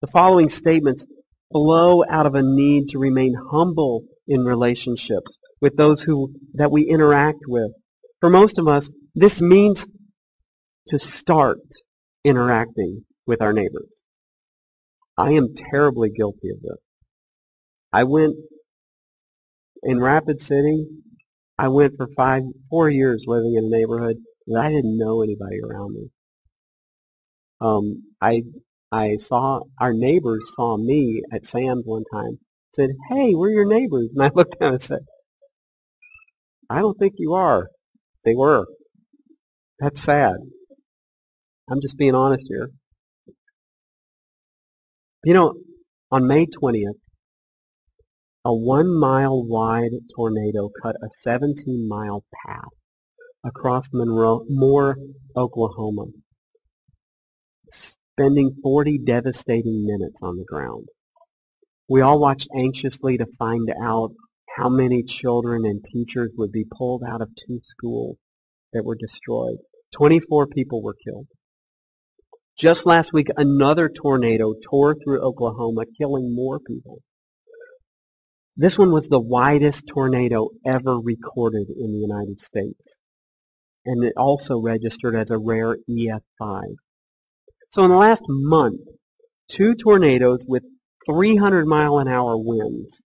[0.03, 1.07] The following statements
[1.51, 6.83] flow out of a need to remain humble in relationships with those who that we
[6.83, 7.71] interact with.
[8.21, 9.87] For most of us, this means
[10.89, 11.61] to start
[12.27, 14.03] interacting with our neighbors.
[15.17, 16.79] I am terribly guilty of this.
[17.93, 18.35] I went
[19.85, 20.87] in Rapid City.
[21.57, 24.17] I went for five, four years living in a neighborhood
[24.49, 26.11] that I didn't know anybody around me.
[27.61, 28.43] Um, I
[28.91, 32.41] I saw our neighbors saw me at Sam's one time.
[32.75, 35.07] Said, "Hey, we're your neighbors," and I looked at them and said,
[36.69, 37.71] "I don't think you are."
[38.25, 38.67] They were.
[39.79, 40.37] That's sad.
[41.69, 42.71] I'm just being honest here.
[45.25, 45.55] You know,
[46.11, 47.01] on May 20th,
[48.45, 52.69] a one mile wide tornado cut a 17 mile path
[53.45, 54.97] across Monroe, Moore,
[55.37, 56.07] Oklahoma
[57.71, 60.87] spending 40 devastating minutes on the ground.
[61.89, 64.13] We all watched anxiously to find out
[64.57, 68.17] how many children and teachers would be pulled out of two schools
[68.73, 69.59] that were destroyed.
[69.97, 71.27] 24 people were killed.
[72.59, 77.03] Just last week, another tornado tore through Oklahoma, killing more people.
[78.57, 82.97] This one was the widest tornado ever recorded in the United States.
[83.85, 86.63] And it also registered as a rare EF5.
[87.73, 88.81] So in the last month,
[89.51, 90.63] two tornadoes with
[91.07, 93.03] 300 mile an hour winds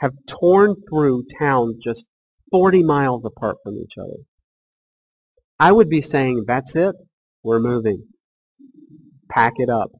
[0.00, 2.04] have torn through towns just
[2.50, 4.24] 40 miles apart from each other.
[5.60, 6.96] I would be saying, that's it,
[7.44, 8.04] we're moving.
[9.30, 9.90] Pack it up,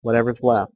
[0.00, 0.72] whatever's left.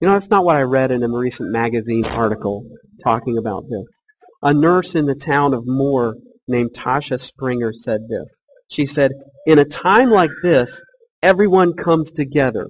[0.00, 2.64] You know, that's not what I read in a recent magazine article
[3.02, 4.02] talking about this.
[4.42, 8.40] A nurse in the town of Moore named Tasha Springer said this.
[8.68, 9.12] She said,
[9.46, 10.82] in a time like this,
[11.22, 12.68] everyone comes together.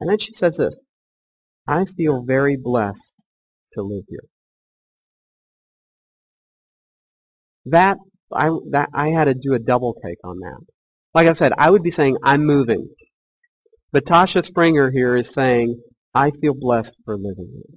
[0.00, 0.76] And then she says this,
[1.66, 3.14] I feel very blessed
[3.74, 4.28] to live here.
[7.66, 7.98] That
[8.32, 10.60] I that I had to do a double take on that.
[11.14, 12.88] Like I said, I would be saying I'm moving.
[13.92, 15.80] But Tasha Springer here is saying,
[16.14, 17.76] I feel blessed for living here.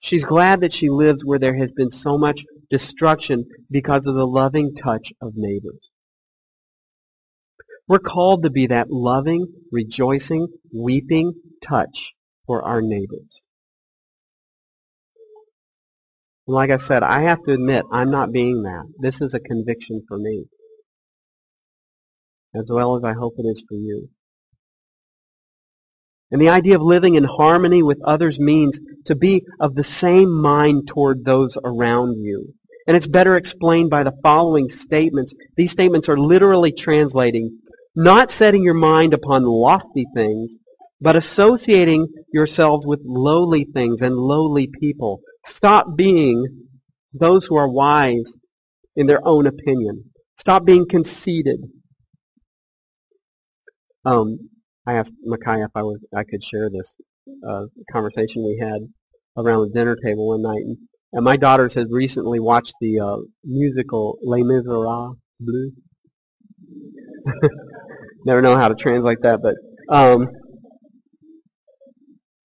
[0.00, 4.26] She's glad that she lives where there has been so much destruction because of the
[4.26, 5.80] loving touch of neighbors.
[7.88, 12.12] We're called to be that loving, rejoicing, weeping touch
[12.46, 13.42] for our neighbors.
[16.46, 18.84] Like I said, I have to admit, I'm not being that.
[18.98, 20.44] This is a conviction for me,
[22.54, 24.08] as well as I hope it is for you.
[26.30, 30.32] And the idea of living in harmony with others means to be of the same
[30.32, 32.54] mind toward those around you.
[32.86, 35.34] And it's better explained by the following statements.
[35.56, 37.58] These statements are literally translating,
[37.94, 40.56] not setting your mind upon lofty things,
[41.00, 45.20] but associating yourselves with lowly things and lowly people.
[45.46, 46.44] Stop being
[47.12, 48.32] those who are wise
[48.96, 50.10] in their own opinion.
[50.36, 51.60] Stop being conceited.
[54.04, 54.50] Um,
[54.86, 56.94] I asked Micaiah if I was I could share this
[57.46, 58.80] uh, conversation we had
[59.36, 60.76] around the dinner table one night, and
[61.14, 65.16] and my daughters had recently watched the uh, musical Les Miserables.
[68.26, 69.54] Never know how to translate that, but
[69.88, 70.26] um,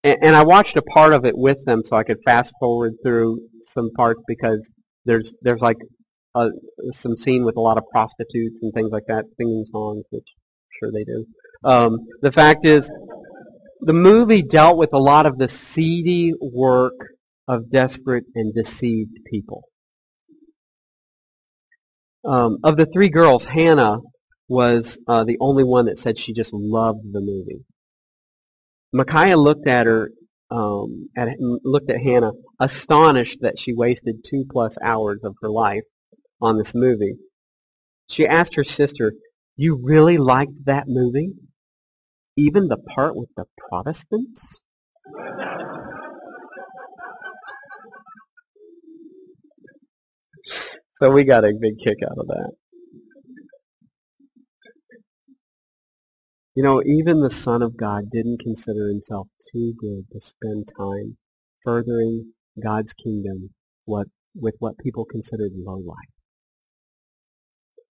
[0.04, 2.94] and, and, I watched a part of it with them, so I could fast forward
[3.04, 4.70] through some parts because
[5.06, 5.78] there's there's like
[6.36, 6.50] a,
[6.94, 10.70] some scene with a lot of prostitutes and things like that singing songs, which I'm
[10.80, 11.26] sure they do.
[11.64, 12.90] Um, the fact is,
[13.82, 16.94] the movie dealt with a lot of the seedy work
[17.48, 19.64] of desperate and deceived people.
[22.26, 24.00] Um, of the three girls, Hannah
[24.48, 27.64] was uh, the only one that said she just loved the movie.
[28.92, 30.12] Micaiah looked at her,
[30.52, 35.84] um, at, looked at Hannah, astonished that she wasted two plus hours of her life
[36.42, 37.16] on this movie.
[38.10, 39.14] She asked her sister,
[39.56, 41.34] "You really liked that movie,
[42.40, 44.62] even the part with the Protestants?"
[50.94, 52.52] so we got a big kick out of that.
[56.56, 61.18] You know, even the Son of God didn't consider himself too good to spend time
[61.64, 63.52] furthering God's kingdom
[63.86, 66.10] what, with what people considered low life.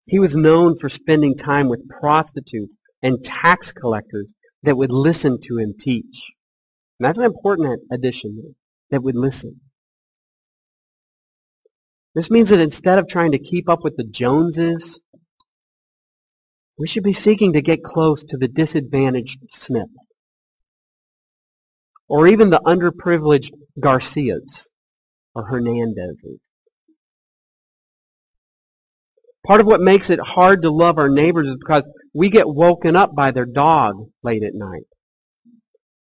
[0.07, 4.35] He was known for spending time with prostitutes and tax collectors
[4.65, 6.33] that would listen to him teach.
[6.99, 8.57] And that's an important addition,
[8.91, 9.61] that would listen.
[12.17, 14.99] This means that instead of trying to keep up with the Joneses
[16.77, 19.91] we should be seeking to get close to the disadvantaged Smith
[22.09, 24.69] or even the underprivileged Garcias
[25.35, 26.41] or Hernandezes.
[29.47, 32.95] Part of what makes it hard to love our neighbors is because we get woken
[32.95, 34.85] up by their dog late at night.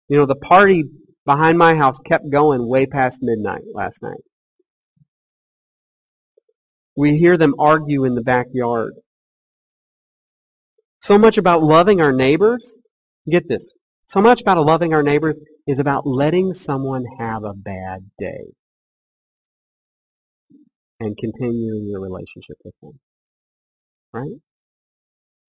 [0.09, 0.85] You know, the party
[1.27, 4.23] behind my house kept going way past midnight last night.
[6.97, 8.95] We hear them argue in the backyard.
[11.01, 12.79] So much about loving our neighbors,
[13.29, 13.65] get this,
[14.07, 15.35] so much about loving our neighbors
[15.67, 18.53] is about letting someone have a bad day
[21.01, 23.01] and continuing your relationship with them.
[24.13, 24.41] Right?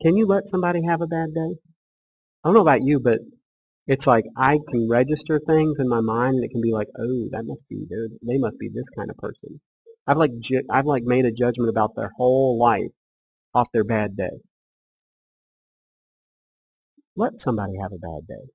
[0.01, 1.55] Can you let somebody have a bad day?
[2.43, 3.19] I don't know about you, but
[3.87, 7.29] it's like I can register things in my mind and it can be like, oh,
[7.31, 7.85] that must be
[8.21, 9.61] they must be this kind of person.
[10.07, 10.31] I've like
[10.71, 12.91] I've like made a judgment about their whole life
[13.53, 14.41] off their bad day.
[17.15, 18.51] Let somebody have a bad day.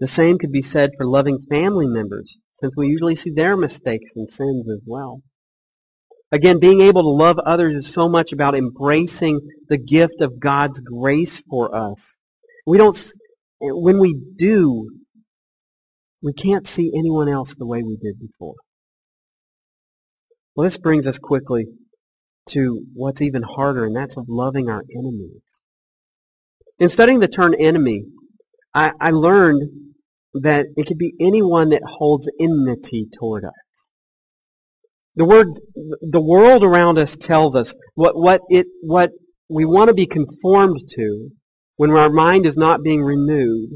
[0.00, 4.12] The same could be said for loving family members, since we usually see their mistakes
[4.16, 5.22] and sins as well.
[6.32, 10.80] Again, being able to love others is so much about embracing the gift of God's
[10.80, 12.16] grace for us.
[12.66, 12.98] We don't,
[13.60, 14.90] when we do,
[16.22, 18.54] we can't see anyone else the way we did before.
[20.56, 21.66] Well, this brings us quickly
[22.50, 25.42] to what's even harder, and that's loving our enemies.
[26.78, 28.04] In studying the term enemy,
[28.72, 29.70] I, I learned
[30.34, 33.52] that it could be anyone that holds enmity toward us.
[35.14, 35.48] The word,
[36.00, 39.10] the world around us tells us what, what it, what
[39.48, 41.30] we want to be conformed to
[41.76, 43.70] when our mind is not being renewed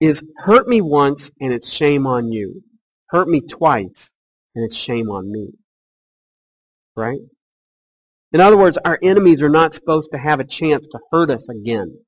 [0.00, 2.62] is hurt me once and it's shame on you.
[3.10, 4.10] Hurt me twice
[4.54, 5.50] and it's shame on me.
[6.96, 7.20] Right?
[8.32, 11.48] In other words, our enemies are not supposed to have a chance to hurt us
[11.48, 11.98] again.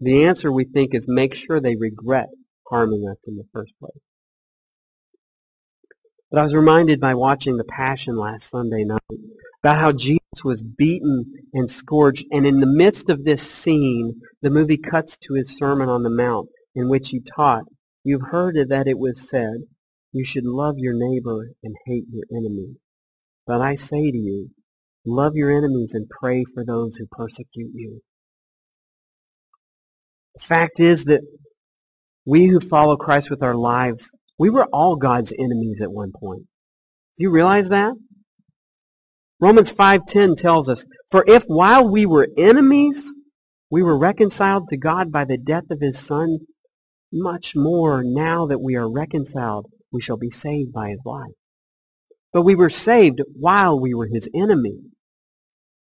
[0.00, 2.28] The answer, we think, is make sure they regret
[2.70, 4.05] harming us in the first place.
[6.30, 9.00] But I was reminded by watching The Passion last Sunday night
[9.62, 14.50] about how Jesus was beaten and scourged, and in the midst of this scene, the
[14.50, 17.64] movie cuts to his Sermon on the Mount, in which he taught,
[18.04, 19.64] You've heard that it was said,
[20.16, 22.76] you should love your neighbor and hate your enemy.
[23.46, 24.48] But I say to you,
[25.04, 28.00] love your enemies and pray for those who persecute you.
[30.36, 31.20] The fact is that
[32.24, 36.42] we who follow Christ with our lives, we were all God's enemies at one point.
[37.18, 37.94] Do you realize that?
[39.40, 43.12] Romans 5.10 tells us, For if while we were enemies,
[43.70, 46.38] we were reconciled to God by the death of his Son,
[47.12, 51.32] much more now that we are reconciled, we shall be saved by his life.
[52.32, 54.78] But we were saved while we were his enemy.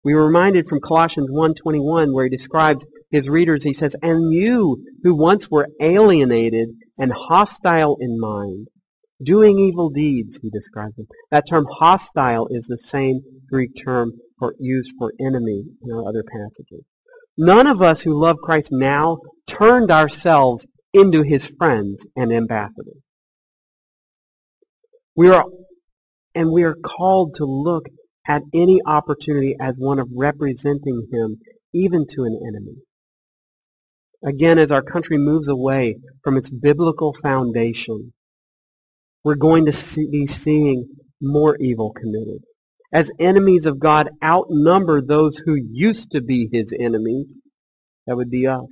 [0.04, 4.84] We were reminded from Colossians 1.21 where he describes his readers, he says, And you
[5.04, 8.68] who once were alienated and hostile in mind,
[9.24, 11.08] doing evil deeds, he describes them.
[11.32, 16.24] That term hostile is the same Greek term for, used for enemy in our other
[16.24, 16.86] passages.
[17.38, 19.18] None of us who love Christ now
[19.48, 23.02] turned ourselves into his friends and ambassadors.
[25.16, 25.46] We are
[26.36, 27.86] and we are called to look
[28.28, 31.38] at any opportunity as one of representing him,
[31.74, 32.78] even to an enemy.
[34.26, 38.14] Again, as our country moves away from its biblical foundation,
[39.24, 40.88] we're going to see, be seeing
[41.22, 42.44] more evil committed.
[42.92, 47.38] As enemies of God outnumber those who used to be his enemies,
[48.06, 48.72] that would be us.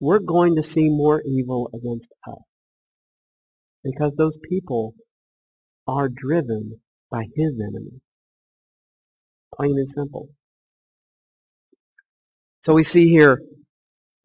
[0.00, 2.42] We're going to see more evil against us.
[3.84, 4.94] Because those people
[5.86, 8.00] are driven by his enemy.
[9.54, 10.28] Plain and simple.
[12.62, 13.42] So we see here,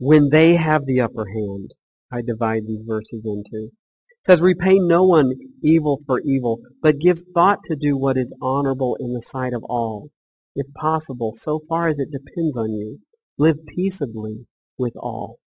[0.01, 1.75] when they have the upper hand,
[2.11, 3.69] I divide these verses into.
[3.69, 8.33] It says, Repay no one evil for evil, but give thought to do what is
[8.41, 10.09] honorable in the sight of all.
[10.55, 12.97] If possible, so far as it depends on you,
[13.37, 15.37] live peaceably with all.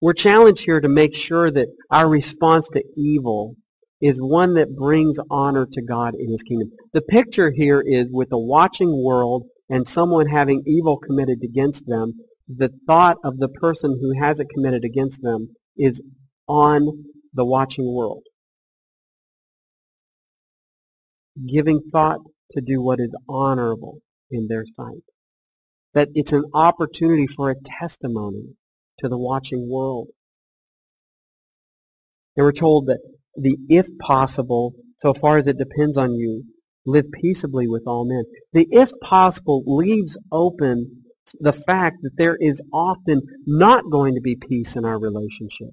[0.00, 3.56] We're challenged here to make sure that our response to evil
[4.00, 6.70] is one that brings honor to God in his kingdom.
[6.94, 12.14] The picture here is with a watching world and someone having evil committed against them,
[12.48, 16.02] the thought of the person who has it committed against them is
[16.48, 18.22] on the watching world.
[21.48, 22.20] Giving thought
[22.52, 25.04] to do what is honorable in their sight.
[25.94, 28.56] That it's an opportunity for a testimony
[28.98, 30.08] to the watching world.
[32.36, 33.00] And we're told that
[33.34, 36.44] the if possible, so far as it depends on you,
[36.84, 38.24] live peaceably with all men.
[38.52, 41.01] The if possible leaves open
[41.40, 45.70] the fact that there is often not going to be peace in our relationship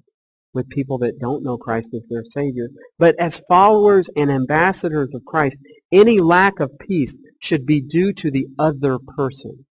[0.52, 2.68] with people that don't know Christ as their Savior.
[2.98, 5.56] But as followers and ambassadors of Christ,
[5.92, 9.66] any lack of peace should be due to the other person.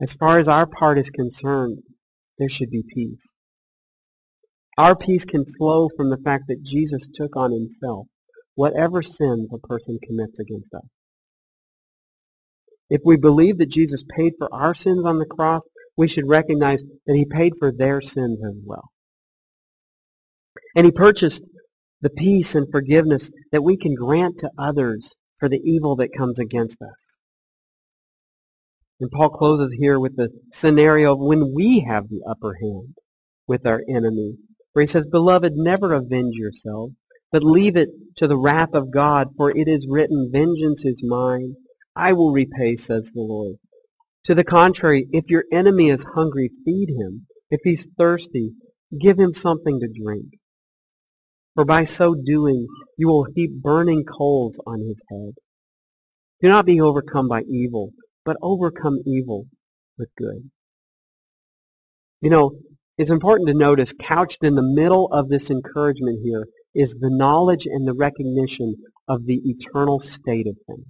[0.00, 1.78] As far as our part is concerned,
[2.38, 3.32] there should be peace.
[4.78, 8.06] Our peace can flow from the fact that Jesus took on himself
[8.54, 10.86] whatever sins a person commits against us.
[12.90, 15.62] If we believe that Jesus paid for our sins on the cross,
[15.96, 18.90] we should recognize that he paid for their sins as well.
[20.74, 21.48] And he purchased
[22.00, 26.38] the peace and forgiveness that we can grant to others for the evil that comes
[26.38, 27.16] against us.
[29.00, 32.96] And Paul closes here with the scenario of when we have the upper hand
[33.46, 34.34] with our enemy,
[34.72, 36.94] where he says, Beloved, never avenge yourselves,
[37.32, 41.56] but leave it to the wrath of God, for it is written, Vengeance is mine,
[41.96, 43.56] I will repay, says the Lord.
[44.24, 47.26] To the contrary, if your enemy is hungry, feed him.
[47.50, 48.52] If he's thirsty,
[48.98, 50.26] give him something to drink.
[51.54, 52.66] For by so doing,
[52.96, 55.34] you will heap burning coals on his head.
[56.40, 57.90] Do not be overcome by evil,
[58.24, 59.46] but overcome evil
[59.98, 60.50] with good.
[62.20, 62.52] You know,
[62.96, 67.66] it's important to notice couched in the middle of this encouragement here is the knowledge
[67.66, 68.76] and the recognition
[69.08, 70.86] of the eternal state of things.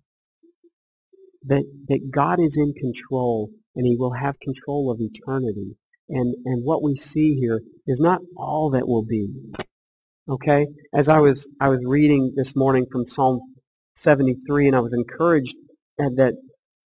[1.44, 5.76] That, that God is in control and he will have control of eternity.
[6.08, 9.28] And, and what we see here is not all that will be.
[10.28, 10.66] Okay?
[10.92, 13.40] As I was, I was reading this morning from Psalm
[13.94, 15.54] 73 and I was encouraged
[15.98, 16.34] that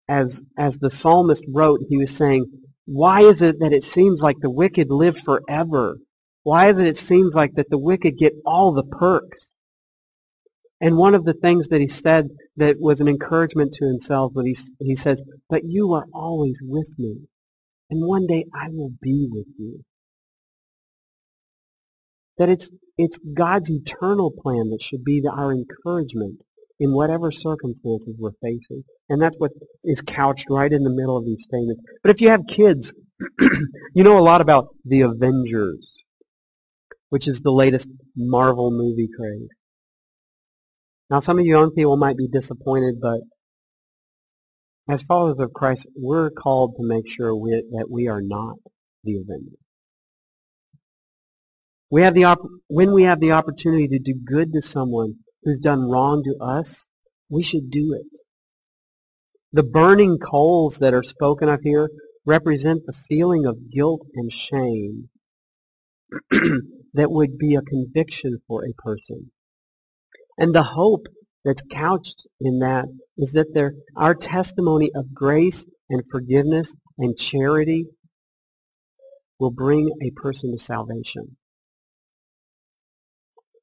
[0.08, 2.46] as, as the psalmist wrote, he was saying,
[2.86, 5.98] why is it that it seems like the wicked live forever?
[6.42, 9.53] Why is it it seems like that the wicked get all the perks?
[10.80, 14.44] And one of the things that he said that was an encouragement to himself, but
[14.44, 17.28] he, he says, but you are always with me.
[17.90, 19.82] And one day I will be with you.
[22.38, 22.68] That it's,
[22.98, 26.42] it's God's eternal plan that should be our encouragement
[26.80, 28.84] in whatever circumstances we're facing.
[29.08, 29.52] And that's what
[29.84, 31.82] is couched right in the middle of these statements.
[32.02, 32.92] But if you have kids,
[33.40, 35.88] you know a lot about The Avengers,
[37.10, 39.48] which is the latest Marvel movie craze.
[41.10, 43.20] Now, some of you young people might be disappointed, but
[44.88, 48.56] as followers of Christ, we're called to make sure we, that we are not
[49.02, 49.58] the Avengers.
[51.90, 55.60] We have the op- when we have the opportunity to do good to someone who's
[55.60, 56.86] done wrong to us,
[57.30, 58.20] we should do it.
[59.52, 61.88] The burning coals that are spoken of here
[62.26, 65.10] represent the feeling of guilt and shame
[66.94, 69.30] that would be a conviction for a person.
[70.38, 71.06] And the hope
[71.44, 77.86] that's couched in that is that there, our testimony of grace and forgiveness and charity
[79.38, 81.36] will bring a person to salvation.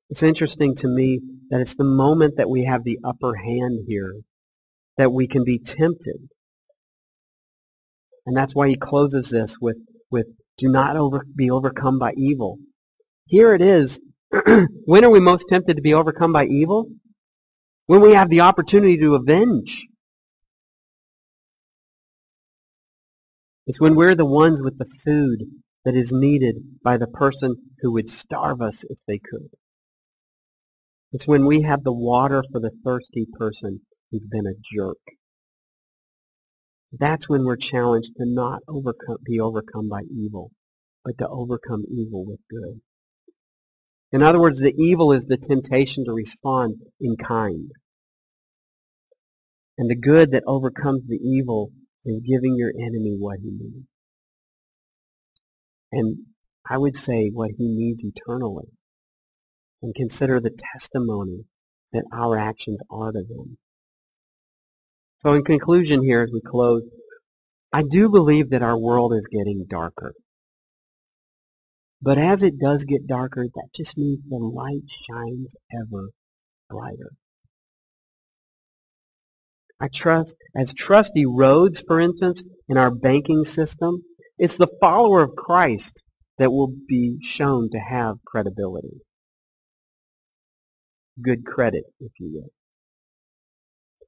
[0.10, 4.14] It's interesting to me that it's the moment that we have the upper hand here
[4.98, 6.30] that we can be tempted.
[8.26, 9.78] And that's why he closes this with,
[10.12, 12.58] with do not over, be overcome by evil.
[13.26, 14.00] Here it is.
[14.86, 16.88] when are we most tempted to be overcome by evil?
[17.88, 19.88] When we have the opportunity to avenge.
[23.68, 25.46] It's when we're the ones with the food
[25.84, 29.50] that is needed by the person who would starve us if they could.
[31.12, 34.98] It's when we have the water for the thirsty person who's been a jerk.
[36.92, 40.52] That's when we're challenged to not overcome, be overcome by evil,
[41.04, 42.82] but to overcome evil with good.
[44.12, 47.72] In other words, the evil is the temptation to respond in kind.
[49.78, 51.72] And the good that overcomes the evil
[52.06, 53.88] is giving your enemy what he needs.
[55.92, 56.26] And
[56.70, 58.68] I would say what he needs eternally.
[59.82, 61.46] And consider the testimony
[61.94, 63.58] that our actions are to them.
[65.20, 66.84] So in conclusion here, as we close,
[67.74, 70.14] I do believe that our world is getting darker.
[72.02, 76.10] But as it does get darker, that just means the light shines ever
[76.70, 77.12] brighter.
[79.80, 84.04] I trust, as trust erodes, for instance, in our banking system,
[84.38, 86.04] it's the follower of Christ
[86.38, 89.02] that will be shown to have credibility.
[91.22, 92.50] Good credit, if you will.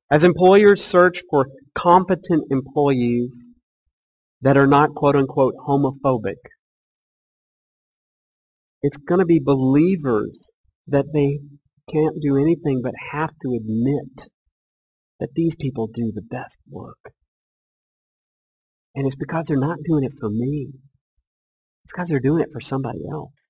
[0.09, 3.35] As employers search for competent employees
[4.41, 6.37] that are not quote unquote homophobic,
[8.83, 10.51] it's going to be believers
[10.85, 11.39] that they
[11.91, 14.27] can't do anything but have to admit
[15.19, 17.13] that these people do the best work.
[18.93, 20.67] And it's because they're not doing it for me.
[21.85, 23.49] It's because they're doing it for somebody else.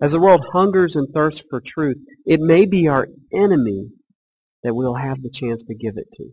[0.00, 3.86] As the world hungers and thirsts for truth, it may be our enemy
[4.64, 6.30] that we'll have the chance to give it to.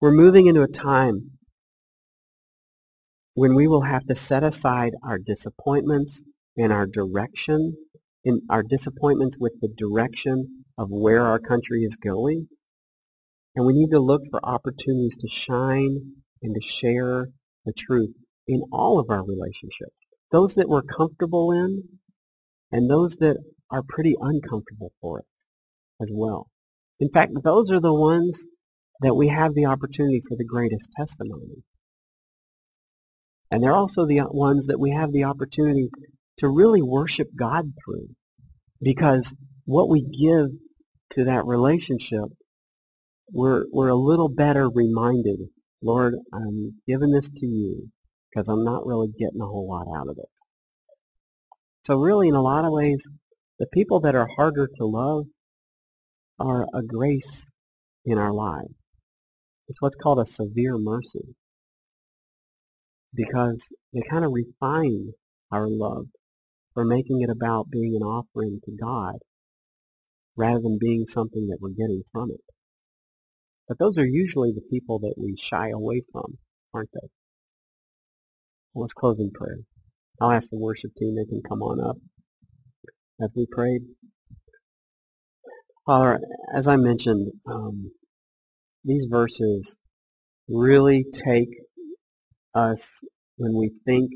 [0.00, 1.38] We're moving into a time
[3.34, 6.22] when we will have to set aside our disappointments
[6.56, 7.76] and our direction,
[8.24, 12.48] in our disappointments with the direction of where our country is going.
[13.56, 17.28] And we need to look for opportunities to shine and to share
[17.64, 18.14] the truth
[18.46, 19.96] in all of our relationships.
[20.32, 21.82] Those that we're comfortable in
[22.72, 23.36] and those that
[23.70, 25.46] are pretty uncomfortable for us
[26.00, 26.48] as well.
[27.00, 28.46] In fact, those are the ones
[29.00, 31.62] that we have the opportunity for the greatest testimony.
[33.54, 35.88] And they're also the ones that we have the opportunity
[36.38, 38.08] to really worship God through.
[38.82, 39.32] Because
[39.64, 40.46] what we give
[41.10, 42.24] to that relationship,
[43.30, 45.38] we're, we're a little better reminded,
[45.80, 47.90] Lord, I'm giving this to you
[48.28, 50.30] because I'm not really getting a whole lot out of it.
[51.84, 53.04] So really, in a lot of ways,
[53.60, 55.26] the people that are harder to love
[56.40, 57.46] are a grace
[58.04, 58.74] in our lives.
[59.68, 61.36] It's what's called a severe mercy
[63.14, 65.12] because they kind of refine
[65.50, 66.06] our love
[66.72, 69.16] for making it about being an offering to God
[70.36, 72.40] rather than being something that we're getting from it.
[73.68, 76.38] But those are usually the people that we shy away from,
[76.72, 77.08] aren't they?
[78.72, 79.58] Well, let's close in prayer.
[80.20, 81.96] I'll ask the worship team, they can come on up
[83.22, 83.82] as we prayed.
[85.86, 86.20] Father,
[86.52, 87.92] as I mentioned, um,
[88.84, 89.76] these verses
[90.48, 91.50] really take
[92.54, 93.00] us
[93.36, 94.10] when we think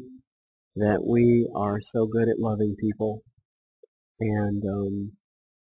[0.76, 3.22] that we are so good at loving people
[4.20, 5.12] and um,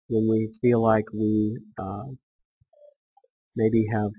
[0.10, 2.06] when we feel like we uh,
[3.56, 4.12] maybe have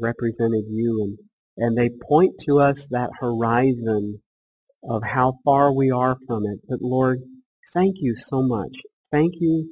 [0.00, 1.18] represented you and
[1.56, 4.20] and they point to us that horizon
[4.88, 6.60] of how far we are from it.
[6.68, 7.20] But Lord,
[7.72, 8.72] thank you so much.
[9.12, 9.70] Thank you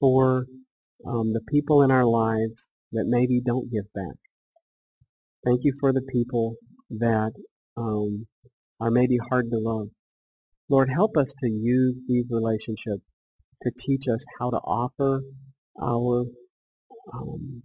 [0.00, 0.46] for
[1.06, 4.16] um, the people in our lives that maybe don't give back.
[5.44, 6.56] Thank you for the people
[6.90, 7.32] that
[7.76, 8.26] um,
[8.80, 9.88] are maybe hard to love.
[10.68, 13.04] Lord, help us to use these relationships
[13.62, 15.22] to teach us how to offer
[15.80, 16.24] our
[17.12, 17.62] um,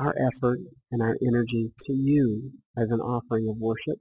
[0.00, 0.58] our effort
[0.90, 3.98] and our energy to you as an offering of worship.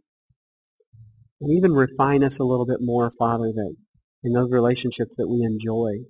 [1.39, 3.75] And even refine us a little bit more, Father, that
[4.23, 6.05] in those relationships that we enjoy,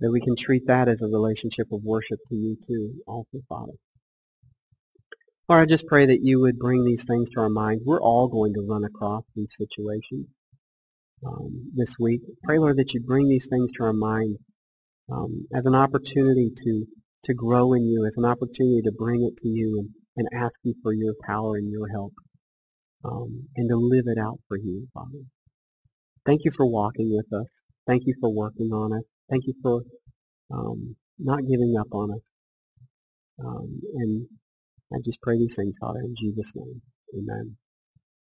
[0.00, 3.72] that we can treat that as a relationship of worship to you too, also, Father.
[5.46, 7.82] Lord, I just pray that you would bring these things to our mind.
[7.84, 10.28] We're all going to run across these situations
[11.26, 12.22] um, this week.
[12.44, 14.38] Pray, Lord, that you bring these things to our mind
[15.12, 16.86] um, as an opportunity to,
[17.24, 20.54] to grow in you, as an opportunity to bring it to you and, and ask
[20.62, 22.14] you for your power and your help
[23.04, 25.24] um, and to live it out for you, Father.
[26.24, 27.50] Thank you for walking with us.
[27.86, 29.04] Thank you for working on us.
[29.28, 29.82] Thank you for
[30.50, 32.30] um, not giving up on us.
[33.44, 34.26] Um, and
[34.94, 36.82] I just pray these things, Father, in Jesus' name.
[37.18, 37.56] Amen.